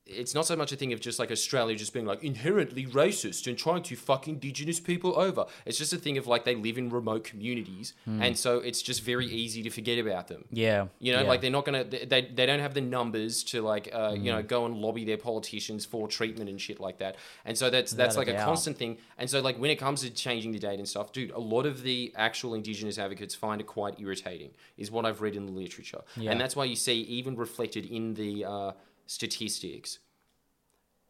[0.04, 3.46] it's not so much a thing of just like Australia just being like inherently racist
[3.46, 5.46] and trying to fuck indigenous people over.
[5.64, 9.02] It's just a thing of like they live in remote communities, and so it's just
[9.02, 10.44] very easy to forget about them.
[10.50, 10.86] yeah.
[10.98, 11.28] You know, yeah.
[11.28, 14.22] like they're not gonna they, they they don't have the numbers to like uh, you
[14.32, 14.36] Mm.
[14.36, 17.16] know go and lobby their politicians for treatment and shit like that.
[17.44, 18.44] And so that's that's like a doubt.
[18.46, 18.98] constant thing.
[19.18, 21.64] And so like when it comes to changing the date and stuff, dude, a lot
[21.66, 25.52] of the actual indigenous advocates find it quite irritating, is what I've read in the
[25.52, 26.02] literature.
[26.16, 26.32] Yeah.
[26.32, 28.72] And that's why you see even reflected in the uh,
[29.12, 29.98] statistics,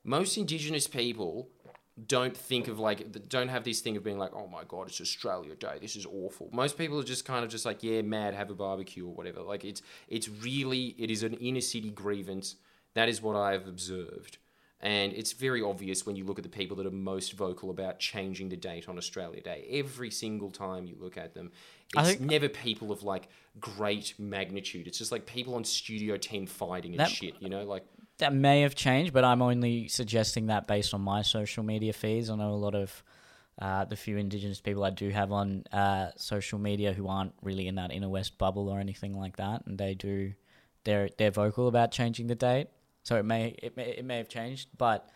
[0.05, 1.48] most indigenous people
[2.07, 5.00] don't think of like don't have this thing of being like oh my god it's
[5.00, 5.78] australia day.
[5.80, 6.48] This is awful.
[6.53, 9.42] Most people are just kind of just like yeah mad have a barbecue or whatever.
[9.42, 12.57] Like it's it's really it is an inner city grievance.
[12.94, 14.38] That is what i have observed
[14.83, 17.99] and it's very obvious when you look at the people that are most vocal about
[17.99, 21.51] changing the date on australia day every single time you look at them
[21.97, 23.28] it's think- never people of like
[23.61, 27.64] great magnitude it's just like people on studio 10 fighting and That- shit you know
[27.64, 27.85] like
[28.18, 32.30] that may have changed, but I'm only suggesting that based on my social media feeds.
[32.30, 33.03] I know a lot of
[33.61, 37.66] uh, the few Indigenous people I do have on uh, social media who aren't really
[37.66, 40.35] in that inner West bubble or anything like that, and they do
[40.85, 42.68] they're they're vocal about changing the date.
[43.05, 45.09] So it may it may it may have changed, but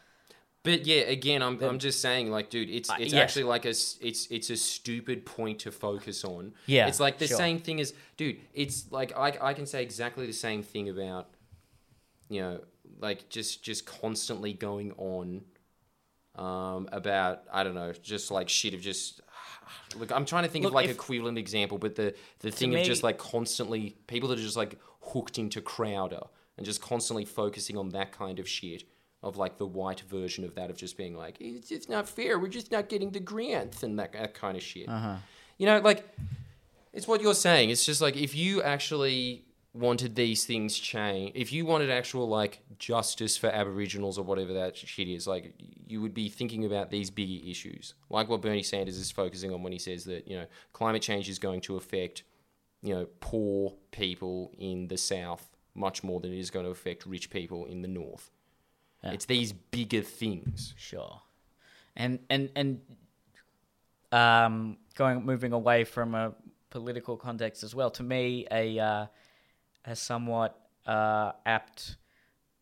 [0.64, 3.22] But yeah, again, I'm, I'm just saying, like, dude, it's Uh, it's yes.
[3.22, 6.54] actually like a it's it's a stupid point to focus on.
[6.66, 7.36] Yeah, it's like the sure.
[7.36, 8.38] same thing as, dude.
[8.52, 11.28] It's like I I can say exactly the same thing about,
[12.28, 12.60] you know,
[13.00, 15.42] like just just constantly going on,
[16.34, 19.20] um, about I don't know, just like shit of just.
[19.96, 22.70] Look, I'm trying to think Look, of like if- equivalent example, but the the thing
[22.70, 24.78] me- of just like constantly people that are just like
[25.12, 26.22] hooked into Crowder
[26.56, 28.84] and just constantly focusing on that kind of shit
[29.22, 32.38] of like the white version of that of just being like it's just not fair.
[32.38, 34.88] We're just not getting the grants and that, that kind of shit.
[34.88, 35.16] Uh-huh.
[35.58, 36.08] You know like
[36.92, 37.70] it's what you're saying.
[37.70, 39.44] It's just like if you actually
[39.74, 44.74] wanted these things changed if you wanted actual like justice for aboriginals or whatever that
[44.74, 45.52] shit is like
[45.86, 47.94] you would be thinking about these bigger issues.
[48.08, 51.28] Like what bernie sanders is focusing on when he says that you know climate change
[51.28, 52.22] is going to affect
[52.82, 57.06] you know poor people in the south much more than it is going to affect
[57.06, 58.30] rich people in the north
[59.02, 59.12] Yeah.
[59.12, 61.22] it's these bigger things Sure.
[61.94, 62.80] And and and
[64.12, 66.34] um, going moving away from a
[66.70, 67.90] political context as well.
[67.90, 69.06] To me, a uh,
[69.84, 71.96] a somewhat uh, apt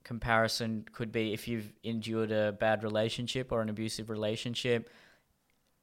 [0.05, 4.89] comparison could be if you've endured a bad relationship or an abusive relationship.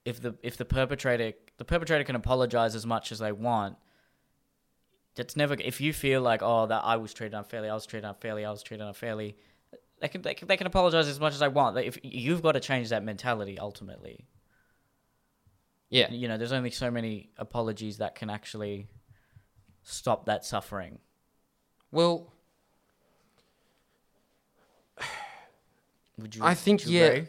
[0.05, 3.77] If the if the perpetrator the perpetrator can apologize as much as they want.
[5.15, 5.55] That's never.
[5.59, 8.51] If you feel like, oh, that I was treated unfairly, I was treated unfairly, I
[8.51, 9.35] was treated unfairly,
[10.01, 11.77] they can they can, they can apologize as much as they want.
[11.77, 14.25] If you've got to change that mentality ultimately,
[15.89, 18.87] yeah you know, there's only so many apologies that can actually
[19.83, 20.99] stop that suffering.
[21.91, 22.33] well
[26.17, 26.43] Would you?
[26.43, 27.05] I think, you yeah.
[27.05, 27.27] agree?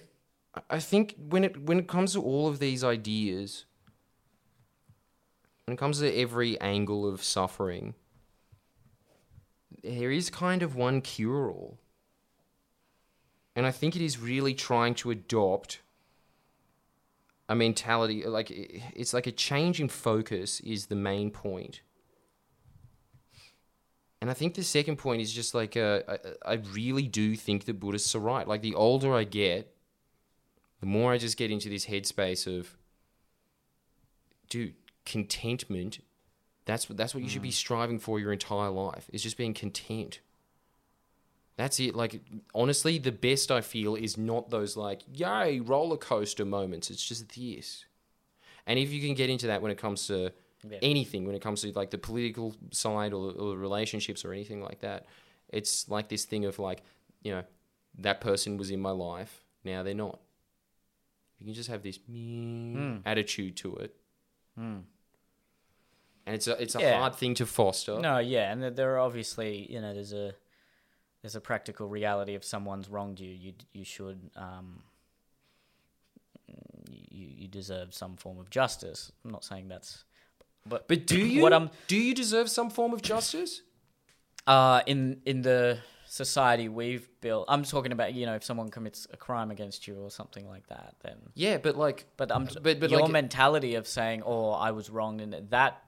[0.69, 3.65] I think when it when it comes to all of these ideas,
[5.65, 7.95] when it comes to every angle of suffering,
[9.83, 11.79] there is kind of one cure all.
[13.55, 15.81] And I think it is really trying to adopt
[17.49, 21.83] a mentality like it's like a change in focus is the main point.
[24.23, 27.65] And I think the second point is just like uh, I, I really do think
[27.65, 28.47] the Buddhists are right.
[28.47, 29.75] Like the older I get,
[30.81, 32.77] the more I just get into this headspace of,
[34.49, 34.75] dude,
[35.05, 36.01] contentment.
[36.65, 39.09] That's what that's what you should be striving for your entire life.
[39.13, 40.21] Is just being content.
[41.57, 41.95] That's it.
[41.95, 42.21] Like
[42.55, 46.91] honestly, the best I feel is not those like yay roller coaster moments.
[46.91, 47.85] It's just this.
[48.67, 50.33] And if you can get into that when it comes to
[50.69, 50.79] Yeah.
[50.83, 54.81] anything, when it comes to like the political side or, or relationships or anything like
[54.81, 55.07] that,
[55.49, 56.83] it's like this thing of like
[57.23, 57.43] you know,
[57.99, 59.45] that person was in my life.
[59.65, 60.21] Now they're not.
[61.39, 62.99] You can just have this Hmm.
[63.05, 63.97] attitude to it,
[66.27, 66.99] and it's a it's a Yeah.
[66.99, 67.99] hard thing to foster.
[67.99, 70.35] No, yeah, and there- are obviously, you know, there's a
[71.23, 74.83] there's a practical reality if someone's wronged you, you you should um
[76.49, 79.13] you you deserve some form of justice.
[79.25, 80.05] I'm not saying that's
[80.67, 81.43] but But do you?
[81.43, 83.63] What I'm do you deserve some form of justice?
[84.47, 89.07] uh in in the society we've built I'm talking about, you know, if someone commits
[89.13, 92.81] a crime against you or something like that, then Yeah, but like, But I'm But-
[92.81, 95.83] but your like- mentality of saying, "Oh, I was wrong," and that,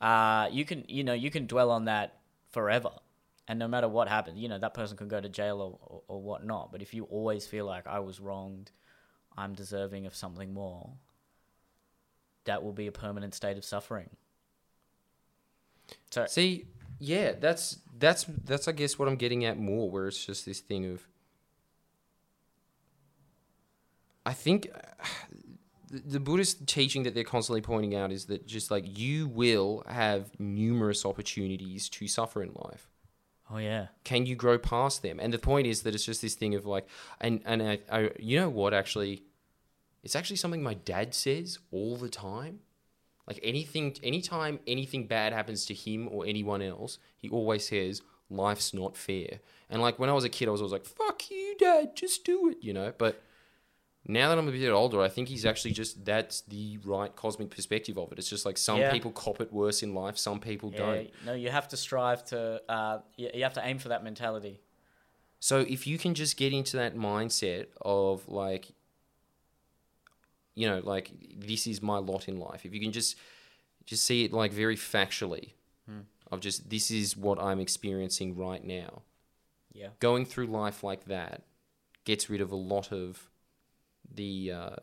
[0.00, 2.18] uh, you can you know you can dwell on that
[2.50, 2.90] forever,
[3.46, 6.02] and no matter what happens, you know that person can go to jail or, or,
[6.08, 6.72] or whatnot.
[6.72, 8.70] But if you always feel like I was wronged,
[9.36, 10.90] I'm deserving of something more,
[12.44, 14.10] that will be a permanent state of suffering.
[16.10, 16.66] So See,
[16.98, 20.60] yeah, that's that's that's I guess what I'm getting at more, where it's just this
[20.60, 21.06] thing of.
[24.24, 24.68] I think
[25.90, 29.82] the- the Buddhist teaching that they're constantly pointing out is that just like you will
[29.86, 32.88] have numerous opportunities to suffer in life.
[33.52, 35.18] oh yeah, Can you grow past them?
[35.18, 36.86] And the point is that it's just this thing of like,
[37.20, 39.22] and and I, I you know what actually,
[40.04, 42.60] it's actually something my dad says all the time.
[43.26, 48.72] Like anything, anytime anything bad happens to him or anyone else, he always says, "Life's
[48.72, 51.56] not fair." And like when I was a kid, I was always like, "Fuck you,
[51.58, 52.92] dad, just do it," you know.
[52.96, 53.20] But
[54.06, 57.50] now that I'm a bit older, I think he's actually just that's the right cosmic
[57.50, 58.18] perspective of it.
[58.18, 58.92] It's just like some Yeah.
[58.92, 60.78] people cop it worse in life, some people yeah.
[60.78, 61.10] don't.
[61.26, 62.62] No, you have to strive to.
[62.68, 64.60] Uh, you, have to aim for that mentality.
[65.38, 68.68] So if you can just get into that mindset of like,
[70.54, 72.64] you know, like this is my lot in life.
[72.64, 73.16] If you can just
[73.86, 75.52] just see it like very factually,
[76.30, 79.02] of just this is what I'm experiencing right now.
[79.72, 79.88] Yeah.
[79.98, 81.42] Going through life like that
[82.04, 83.29] gets rid of a lot of
[84.14, 84.76] the uh,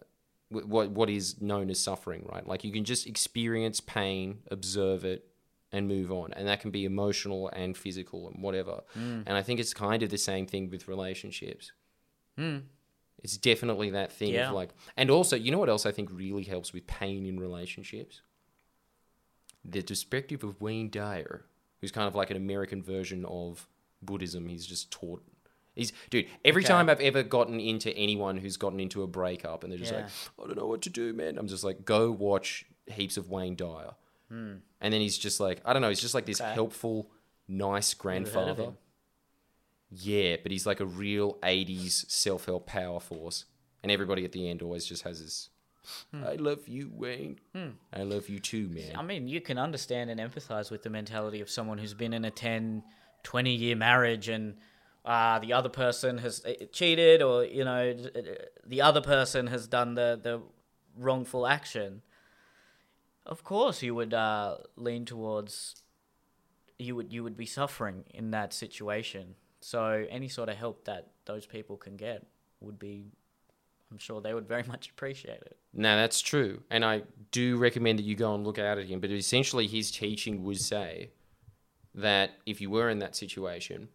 [0.50, 2.46] wh- what what is known as suffering, right?
[2.48, 5.26] Like you can just experience pain, observe it,
[5.72, 8.82] and move on, and that can be emotional and physical and whatever.
[8.96, 11.72] And I think it's kind of the same thing with relationships.
[13.24, 14.50] It's definitely that thing Yeah.
[14.50, 17.40] of like, and also, you know what else I think really helps with pain in
[17.40, 18.22] relationships?
[19.66, 21.46] The perspective of Wayne Dyer,
[21.82, 23.68] who's kind of like an American version of
[24.04, 24.48] Buddhism.
[24.48, 25.24] He's just taught.
[25.78, 26.28] He's dude.
[26.44, 26.68] Every Okay.
[26.68, 30.00] time I've ever gotten into anyone who's gotten into a breakup and they're just Yeah.
[30.02, 30.10] like,
[30.44, 31.38] I don't know what to do, man.
[31.38, 33.92] I'm just like, go watch heaps of Wayne Dyer,
[34.30, 35.90] and then he's just like, I don't know.
[35.90, 36.46] He's just like this Hmm.
[36.46, 36.54] Okay.
[36.54, 37.12] helpful,
[37.48, 38.78] nice Never heard of grandfather.
[39.90, 43.46] Yeah, but he's like a real 80s self help power force.
[43.84, 45.50] And everybody at the end always just has this
[46.14, 47.40] I love you, Wayne.
[47.94, 48.98] I love you too, man.
[48.98, 52.26] I mean, you can understand and empathize with the mentality of someone who's been in
[52.26, 52.84] a 10,
[53.24, 54.58] 20 year marriage and
[55.08, 58.12] uh, the other person has uh, cheated or, you know, d-
[58.66, 60.42] the other person has done the, the
[60.98, 62.02] wrongful action.
[63.26, 65.82] Of course, you would uh, lean towards
[66.78, 69.36] you would you would be suffering in that situation.
[69.62, 72.26] So any sort of help that those people can get
[72.60, 73.06] would be,
[73.90, 75.58] I'm sure they would very much appreciate it.
[75.74, 76.64] No, that's true.
[76.70, 79.00] And I do recommend that you go and look at him.
[79.00, 81.12] But essentially, his teaching would say
[81.96, 83.88] that if you were in that situation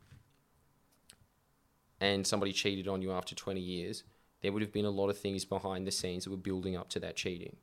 [2.02, 4.02] and somebody cheated on you after 20 years,
[4.40, 6.88] there would have been a lot of things behind the scenes that were building up
[6.90, 7.56] to that cheating.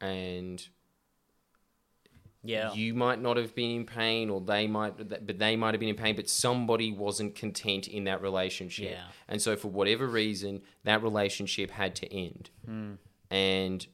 [0.00, 0.66] And
[2.44, 2.72] Yeah.
[2.72, 5.88] you might not have been in pain, or they might, but they might have been
[5.88, 8.92] in pain, but somebody wasn't content in that relationship.
[8.92, 9.08] Yeah.
[9.28, 12.50] And so, for whatever reason, that relationship had to end.
[12.64, 12.94] Hmm.
[13.30, 13.86] And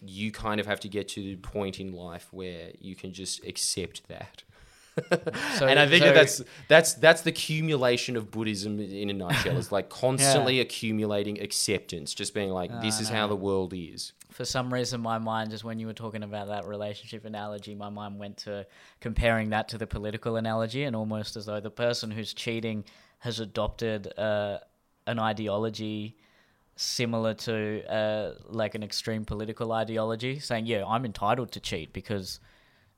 [0.00, 3.44] you kind of have to get to the point in life where you can just
[3.44, 4.42] accept that.
[5.58, 9.12] So, and I think so- that that's that's that's the accumulation of Buddhism in a
[9.12, 9.56] nutshell.
[9.58, 14.12] It's like constantly accumulating acceptance, just being like, this is how the world is.
[14.30, 17.88] for some reason my mind just when you were talking about that relationship analogy my
[17.88, 18.64] mind went to
[19.00, 22.84] comparing that to the political analogy and almost as though the person who's cheating
[23.18, 24.58] has adopted uh,
[25.08, 26.16] an ideology
[26.76, 32.38] similar to uh, like an extreme political ideology saying yeah i'm entitled to cheat because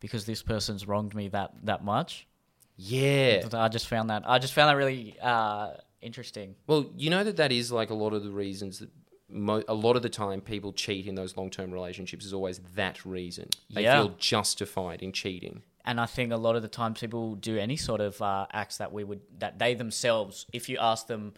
[0.00, 2.26] because this person's wronged me that that much
[2.76, 3.42] Yeah.
[3.52, 5.72] i just found that i just found that really uh,
[6.02, 8.90] interesting Well, you know that that is like a lot of the reasons that
[9.28, 13.04] mo- a lot of the time people cheat in those long-term relationships is always that
[13.04, 13.48] reason.
[13.70, 14.00] They Yeah.
[14.02, 15.62] feel justified in cheating.
[15.84, 18.76] and I think a lot of the times people do any sort of uh, acts
[18.78, 21.32] that we would that they themselves, if you ask them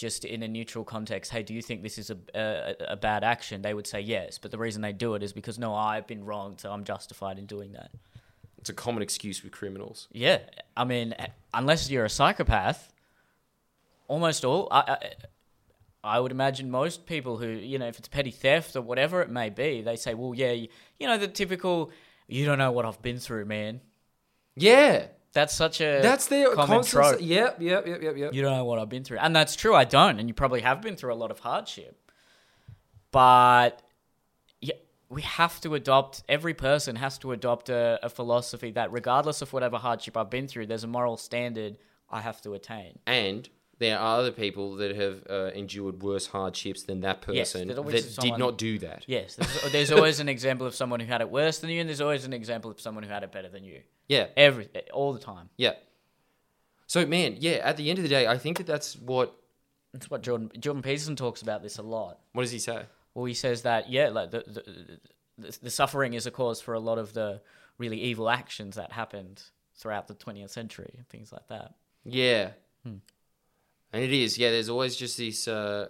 [0.00, 3.22] just in a neutral context, hey, do you think this is a, a a bad
[3.22, 3.60] action?
[3.60, 6.24] They would say yes, but the reason they do it is because no, I've been
[6.24, 7.90] wronged, so I'm justified in doing that.
[8.56, 10.08] It's a common excuse with criminals.
[10.10, 10.38] Yeah,
[10.74, 11.14] I mean,
[11.52, 12.90] unless you're a psychopath,
[14.08, 14.68] almost all.
[14.70, 14.98] I, I,
[16.02, 19.28] I would imagine most people who, you know, if it's petty theft or whatever it
[19.28, 21.90] may be, they say, well, yeah, you, you know, the typical,
[22.26, 23.82] you don't know what I've been through, man.
[24.56, 25.08] Yeah.
[25.32, 27.04] That's such a That's the common constant.
[27.04, 27.20] trope.
[27.20, 28.34] Yep, yep, yep, yep, yep.
[28.34, 29.18] You don't know what I've been through.
[29.18, 30.18] And that's true, I don't.
[30.18, 32.10] And you probably have been through a lot of hardship.
[33.12, 33.80] But
[34.60, 34.74] yeah,
[35.08, 39.52] we have to adopt, every person has to adopt a, a philosophy that regardless of
[39.52, 41.78] whatever hardship I've been through, there's a moral standard
[42.10, 42.98] I have to attain.
[43.06, 43.48] And
[43.80, 47.78] there are other people that have uh, endured worse hardships than that person there's that
[47.78, 49.04] always did not do that.
[49.06, 51.88] Yes, there's, there's always an example of someone who had it worse than you, and
[51.88, 53.80] there's always an example of someone who had it better than you.
[54.06, 55.48] Yeah, Every all the time.
[55.56, 55.72] yeah.
[56.86, 57.52] So, man, yeah.
[57.62, 59.36] At the end of the day, I think that that's what.
[59.92, 62.20] That's what Jordan Jordan Peterson talks about this a lot.
[62.32, 62.84] What does he say?
[63.14, 65.00] Well, he says that yeah, like the the,
[65.38, 67.40] the the suffering is a cause for a lot of the
[67.78, 69.42] really evil actions that happened
[69.74, 71.74] throughout the 20th century and things like that.
[72.04, 72.50] Yeah.
[72.84, 72.96] Hmm.
[73.92, 75.88] And it is, yeah, there's always just this uh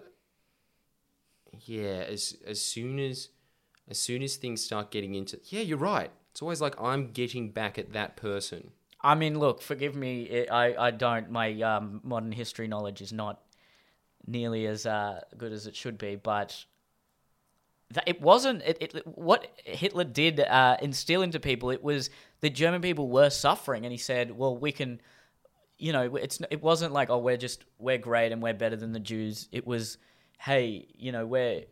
[1.66, 3.28] yeah, as as soon as
[3.88, 6.10] as soon as things start getting into Yeah, you're right.
[6.30, 8.70] It's always like I'm getting back at that person.
[9.02, 13.40] I mean, look, forgive me, I I don't my um, modern history knowledge is not
[14.26, 16.64] nearly as uh, good as it should be, but
[18.06, 21.70] it wasn't it, it what Hitler did uh, instill into people.
[21.70, 25.00] It was the German people were suffering, and he said, "Well, we can."
[25.80, 28.92] You know, it's it wasn't like oh we're just we're great and we're better than
[28.92, 29.48] the Jews.
[29.50, 29.98] It was,
[30.38, 31.64] hey, you know we're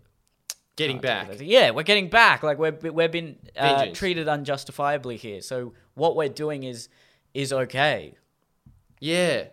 [0.76, 1.28] Getting back.
[1.40, 2.42] yeah, we're getting back.
[2.44, 5.40] Like we're we've been uh, treated unjustifiably here.
[5.40, 6.88] So what we're doing is
[7.34, 8.14] is okay.
[9.00, 9.44] Yeah.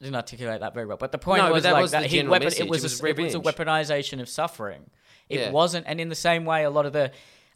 [0.00, 2.22] Didn't articulate that very well, but the point No, was that like was that he
[2.26, 4.90] weapon, it was, It was a, it was a weaponization of suffering.
[5.28, 5.50] It Yeah.
[5.50, 7.10] wasn't, and in the same way, a lot of the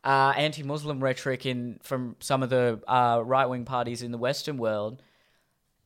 [0.05, 5.03] uh, anti-Muslim rhetoric in from some of the uh, right-wing parties in the Western world,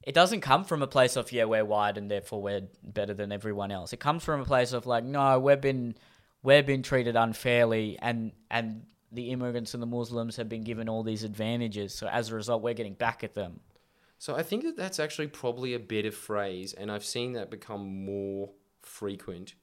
[0.03, 3.33] it doesn't come from a place of yeah we're white and therefore we're better than
[3.33, 3.93] everyone else.
[3.93, 5.95] It comes from a place of like no we've been
[6.43, 11.03] we've been treated unfairly and and the immigrants and the Muslims have been given all
[11.03, 11.95] these advantages.
[11.95, 13.61] So as a result, we're getting back at them.
[14.19, 18.05] So I think that that's actually probably a better phrase, and I've seen that become
[18.05, 18.51] more
[18.81, 19.55] frequent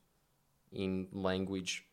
[0.71, 1.85] in language.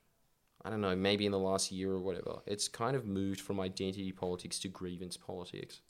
[0.64, 2.40] I don't know, maybe in the last year or whatever.
[2.44, 5.80] It's kind of moved from identity politics to grievance politics.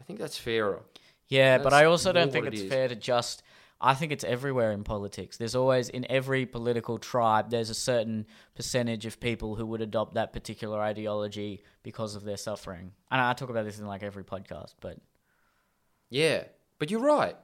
[0.00, 0.82] I think that's fairer.
[1.28, 2.68] Yeah, but I also don't think it it's is.
[2.68, 3.42] fair to just.
[3.80, 5.36] I think it's everywhere in politics.
[5.36, 10.14] There's always, in every political tribe, there's a certain percentage of people who would adopt
[10.14, 12.92] that particular ideology because of their suffering.
[13.10, 14.98] And I talk about this in like every podcast, but
[16.08, 16.44] Yeah,
[16.78, 17.36] but you're right.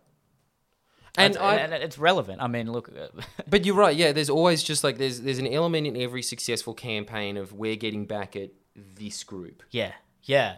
[1.19, 2.41] And and, I, and it's relevant.
[2.41, 3.09] I mean, look, uh,
[3.49, 3.95] but you're right.
[3.95, 7.77] Yeah, there's always just like there's there's an element in every successful campaign of we're
[7.77, 9.63] getting back at this group.
[9.71, 10.57] yeah, yeah,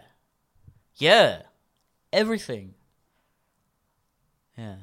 [0.95, 1.41] yeah,
[2.13, 2.75] everything.
[4.57, 4.75] Yeah.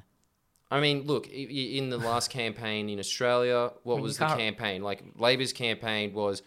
[0.70, 4.38] I mean, look, i- i- in the last campaign in Australia, what was the can't-
[4.38, 4.82] campaign?
[4.82, 6.42] Like, Labor's campaign was,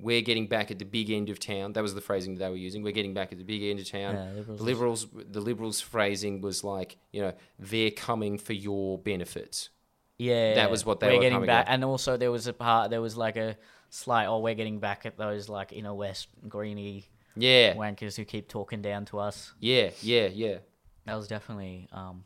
[0.00, 1.72] we're getting back at the big end of town.
[1.72, 2.82] That was the phrasing that they were using.
[2.82, 4.14] We're getting back at the big end of town.
[4.14, 8.98] Yeah, Liberals the liberals, the liberals' phrasing was like, you know, they're coming for your
[8.98, 9.70] benefits.
[10.18, 11.72] Yeah, That was what they we're were getting coming back, at.
[11.74, 13.56] and also there was a part, there was like a
[13.90, 18.48] slight, oh, we're getting back at those like inner west greeny Yeah, wankers who keep
[18.48, 19.54] talking down to us.
[19.60, 20.58] yeah, yeah, yeah.
[21.04, 22.24] That was definitely, um,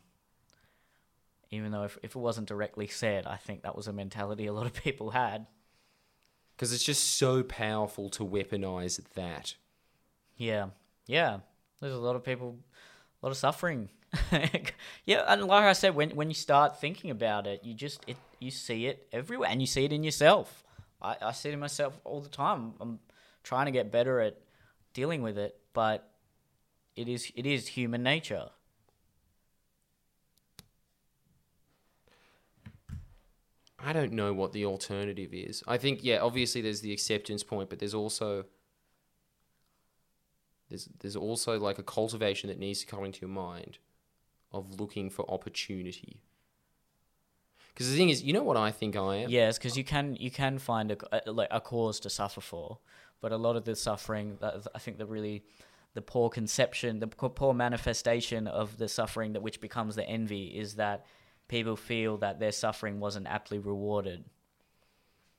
[1.51, 4.53] even though if, if it wasn't directly said, I think that was a mentality a
[4.53, 5.45] lot of people had.
[6.55, 9.55] Because it's just so powerful to weaponize that.
[10.37, 10.67] Yeah,
[11.07, 11.39] yeah.
[11.79, 12.59] There's a lot of people,
[13.21, 13.89] a lot of suffering.
[15.05, 18.17] yeah, and like I said, when when you start thinking about it, you just it
[18.39, 20.63] you see it everywhere, and you see it in yourself.
[21.01, 22.73] I, I see it in myself all the time.
[22.79, 22.99] I'm
[23.43, 24.37] trying to get better at
[24.93, 26.11] dealing with it, but
[26.95, 28.49] it is it is human nature.
[33.83, 35.63] I don't know what the alternative is.
[35.67, 38.45] I think yeah, obviously there's the acceptance point, but there's also
[40.69, 43.77] there's there's also like a cultivation that needs to come into your mind
[44.51, 46.21] of looking for opportunity.
[47.73, 49.29] Because the thing is, you know what I think I am.
[49.29, 52.79] Yes, because you can you can find a, a like a cause to suffer for,
[53.21, 55.43] but a lot of the suffering, I think the really
[55.93, 60.75] the poor conception, the poor manifestation of the suffering that which becomes the envy is
[60.75, 61.05] that
[61.51, 64.23] people feel that their suffering wasn't aptly rewarded.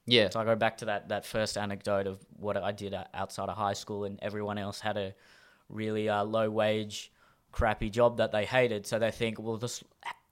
[0.05, 3.49] Yeah, So I go back to that that first anecdote of what I did outside
[3.49, 5.15] of high school, and everyone else had a
[5.69, 7.13] really uh, low wage,
[7.51, 8.87] crappy job that they hated.
[8.87, 9.83] So they think, well, this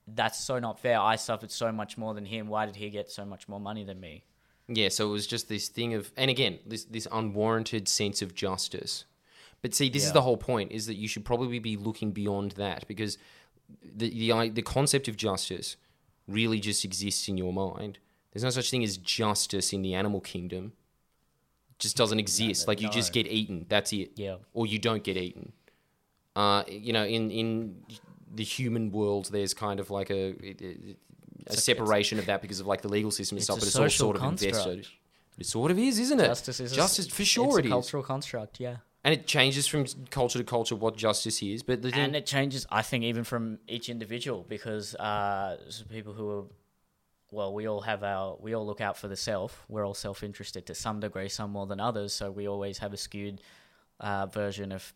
[0.07, 0.99] that's so not fair.
[0.99, 2.47] I suffered so much more than him.
[2.47, 4.25] Why did he get so much more money than me?
[4.67, 8.35] Yeah, so it was just this thing of, and again, this this unwarranted sense of
[8.35, 9.05] justice.
[9.61, 12.51] But see, this is the whole point: is that you should probably be looking beyond
[12.51, 13.17] that because
[13.83, 15.77] the the the concept of justice
[16.27, 17.99] really just exists in your mind.
[18.31, 20.73] There's no such thing as justice in the animal kingdom.
[21.71, 22.67] It just doesn't exist.
[22.67, 23.65] like you just get eaten.
[23.67, 24.11] That's it.
[24.15, 24.35] Yeah.
[24.53, 25.51] Or you don't get eaten.
[26.35, 27.75] Uh, you know, in in
[28.33, 30.95] the human world, there's kind of like a a,
[31.47, 33.59] a separation of that because of like the legal system and stuff.
[33.59, 34.55] But it's all sort of construct.
[34.55, 34.87] invested.
[35.37, 36.27] It sort of is, isn't it?
[36.27, 37.47] Justice is a- justice for sure.
[37.47, 38.77] it's it a is, cultural construct, yeah.
[39.03, 41.63] And it changes from culture to culture what justice is.
[41.63, 45.57] But the And it changes, I think, even from each individual because uh,
[45.89, 46.43] people who are,
[47.31, 49.65] well, we all have our, we all look out for the self.
[49.67, 52.13] We're all self interested to some degree, some more than others.
[52.13, 53.41] So we always have a skewed
[53.99, 54.93] uh, version of,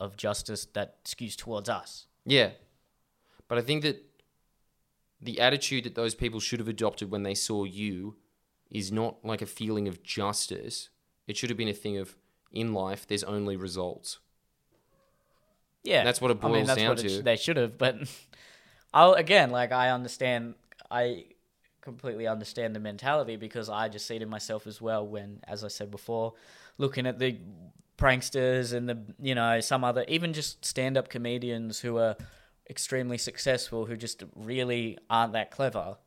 [0.00, 2.06] of justice that skews towards us.
[2.24, 2.50] Yeah.
[3.48, 4.02] But I think that
[5.20, 8.16] the attitude that those people should have adopted when they saw you
[8.70, 10.88] is not like a feeling of justice.
[11.26, 12.16] It should have been a thing of
[12.56, 14.18] in life there's only results.
[15.84, 17.22] Yeah, That's what it I mean, boils that's down what it sh- to.
[17.22, 17.96] they should have, but
[18.94, 20.54] I'll again, like I understand,
[20.90, 21.26] I
[21.80, 25.06] completely understand the mentality because I just see it in myself as well.
[25.06, 26.32] When, as I said before,
[26.78, 27.38] looking at the
[27.98, 32.16] pranksters and the you know some other even just stand-up comedians who are
[32.68, 35.98] extremely successful who just really aren't that clever,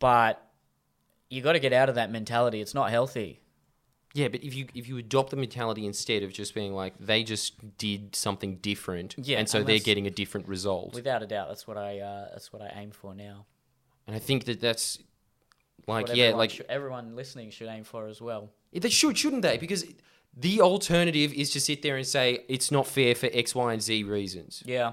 [0.00, 0.46] but
[1.30, 2.60] you got to get out of that mentality.
[2.60, 3.40] It's not healthy.
[4.14, 7.22] Yeah, but if you if you adopt the mentality instead of just being like they
[7.24, 10.94] just did something different, Yeah, and so and they're getting a different result.
[10.94, 13.46] Without a doubt, that's what I uh, that's what I aim for now.
[14.06, 14.98] and I think that that's
[15.86, 18.50] like What yeah, like should- everyone listening should aim for as well.
[18.72, 19.58] They should, shouldn't they?
[19.58, 19.84] Because
[20.36, 23.82] the alternative is to sit there and say it's not fair for X, Y, and
[23.82, 24.62] Z reasons.
[24.66, 24.92] Yeah,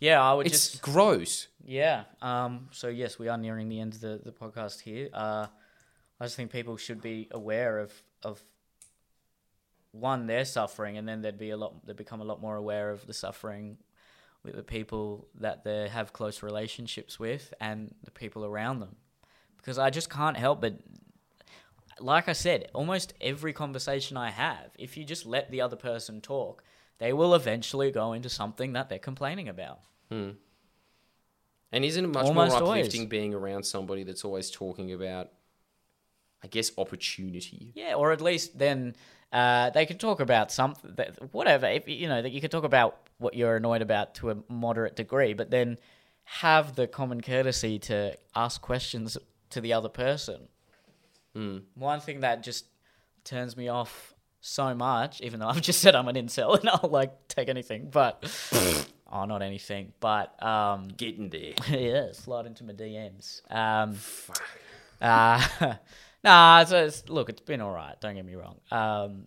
[0.00, 0.22] yeah.
[0.22, 1.48] I would It's just gross.
[1.64, 2.04] yeah.
[2.22, 2.68] Um.
[2.70, 5.08] So yes, we are nearing the end of the, the podcast here.
[5.14, 5.46] Uh,
[6.20, 7.92] I just think people should be aware of
[8.22, 8.42] of
[9.92, 11.86] one their suffering, and then they'd be a lot.
[11.86, 13.78] They become a lot more aware of the suffering
[14.42, 18.96] with the people that they have close relationships with and the people around them.
[19.56, 20.78] Because I just can't help but
[22.00, 26.20] like I said, almost every conversation I have, if you just let the other person
[26.20, 26.62] talk,
[26.98, 29.80] they will eventually go into something that they're complaining about.
[30.10, 30.30] Hmm.
[31.70, 32.86] And isn't it much Almost more always.
[32.86, 35.28] uplifting being around somebody that's always talking about,
[36.42, 37.72] I guess, opportunity?
[37.74, 38.96] Yeah, or at least then
[39.32, 40.94] uh, they can talk about something,
[41.32, 41.66] whatever.
[41.66, 44.96] If, you know, that you can talk about what you're annoyed about to a moderate
[44.96, 45.78] degree, but then
[46.24, 49.16] have the common courtesy to ask questions
[49.50, 50.48] to the other person.
[51.74, 52.66] One thing that just
[53.24, 56.88] turns me off so much, even though I've just said I'm an incel and I'll
[56.90, 58.24] like take anything, but
[59.12, 61.52] oh, not anything, but um, Getting there.
[61.70, 63.40] yeah, slide into my DMs.
[63.50, 63.96] Um,
[65.00, 65.42] uh,
[66.28, 67.94] nah, so it's, look, it's been all right.
[68.00, 68.56] Don't get me wrong.
[68.70, 69.26] Um,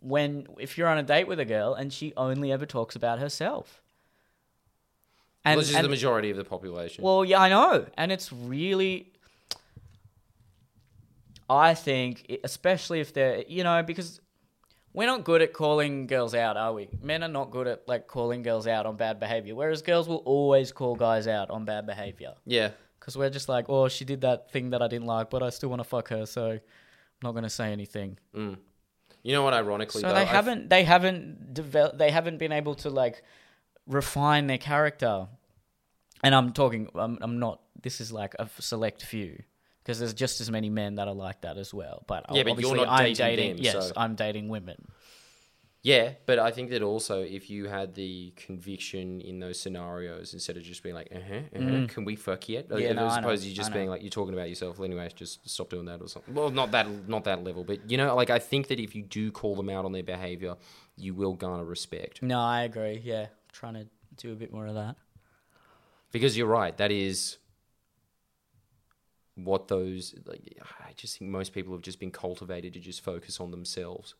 [0.00, 3.18] when if you're on a date with a girl and she only ever talks about
[3.20, 3.80] herself,
[5.44, 7.04] and, this is and- the majority of the population.
[7.04, 9.08] well, yeah, I know, and it's really.
[11.50, 14.20] I think, especially if they're, you know, because
[14.94, 16.88] we're not good at calling girls out, are we?
[17.02, 20.22] Men are not good at like calling girls out on bad behavior, whereas girls will
[20.24, 22.34] always call guys out on bad behavior.
[22.46, 22.70] yeah.
[23.02, 25.50] Because we're just like, oh, she did that thing that I didn't like, but I
[25.50, 26.60] still want to fuck her, so I'm
[27.20, 28.16] not going to say anything.
[28.32, 28.58] Mm.
[29.24, 29.54] You know what?
[29.54, 33.24] Ironically, So though, they I've- haven't, they haven't developed, they haven't been able to like
[33.88, 35.26] refine their character.
[36.22, 37.60] And I'm talking, I'm, I'm not.
[37.82, 39.42] This is like a select few
[39.82, 42.04] because there's just as many men that are like that as well.
[42.06, 44.86] But Yeah, but you're not I'm dating them, Yes, so- I'm dating women.
[45.84, 50.56] Yeah, but I think that also if you had the conviction in those scenarios instead
[50.56, 52.68] of just being like, uh huh, uh-huh, can we fuck yet?
[52.68, 52.80] Mm.
[52.80, 54.78] Yeah, no, as I know, opposed to you just being like, you're talking about yourself.
[54.78, 56.34] Well, anyway, just stop doing that or something.
[56.34, 59.02] Well, not that, not that level, but you know, like I think that if you
[59.02, 60.54] do call them out on their behavior,
[60.96, 63.00] you will garner respect No, I agree.
[63.02, 64.94] Yeah, I'm trying to do a bit more of that.
[66.12, 66.76] because you're right.
[66.76, 67.38] That is
[69.34, 70.14] what those.
[70.26, 74.14] Like, I just think most people have just been cultivated to just focus on themselves.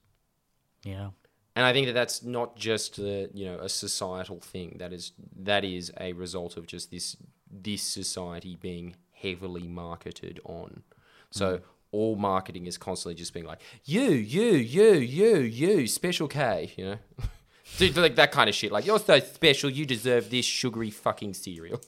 [0.85, 1.11] Yeah.
[1.55, 4.77] And I think that that's not just a you know a societal thing.
[4.79, 7.17] That is that is a result of just this
[7.51, 10.83] this society being heavily marketed on.
[11.31, 11.63] So mm.
[11.91, 16.73] all marketing is constantly just being like you, you, you, you, you, special K.
[16.77, 16.99] You know,
[17.79, 18.73] Dude, like that kind of shit.
[18.73, 21.81] Like you're so special, you deserve this sugary fucking cereal.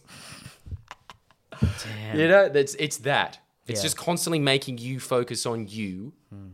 [1.60, 2.18] Damn.
[2.18, 3.38] You know, that's it's that.
[3.66, 3.84] It's Yeah.
[3.84, 6.52] just constantly making you focus on you, hmm.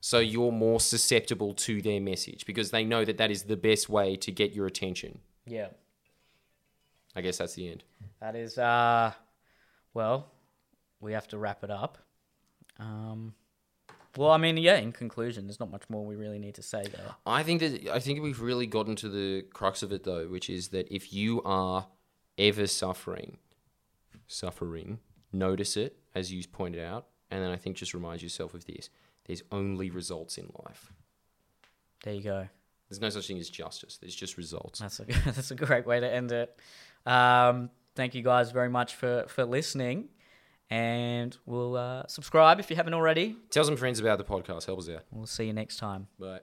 [0.00, 3.88] So you're more susceptible to their message because they know that that is the best
[3.88, 5.20] way to get your attention.
[5.46, 5.68] Yeah.
[7.14, 7.84] I guess that's the end.
[8.20, 9.12] That is, uh,
[9.92, 10.30] well,
[11.00, 11.98] we have to wrap it up.
[12.78, 13.34] Um,
[14.16, 14.76] well, I mean, yeah.
[14.76, 17.14] In conclusion, there's not much more we really need to say there.
[17.26, 20.50] I think that I think we've really gotten to the crux of it though, which
[20.50, 21.86] is that if you are
[22.36, 23.36] ever suffering,
[24.26, 24.98] suffering,
[25.32, 28.90] notice it, as you pointed out, and then I think just remind yourself of this:
[29.30, 30.92] there's only results in life.
[32.02, 32.48] There you go.
[32.88, 33.96] There's no such thing as justice.
[33.96, 34.80] There's just results.
[34.80, 36.58] That's a that's a great way to end it.
[37.06, 40.08] Um, thank you guys very much for for listening,
[40.68, 43.36] and we'll uh, subscribe if you haven't already.
[43.50, 44.66] Tell some friends about the podcast.
[44.66, 45.04] Help us out.
[45.12, 46.08] We'll see you next time.
[46.18, 46.40] Bye.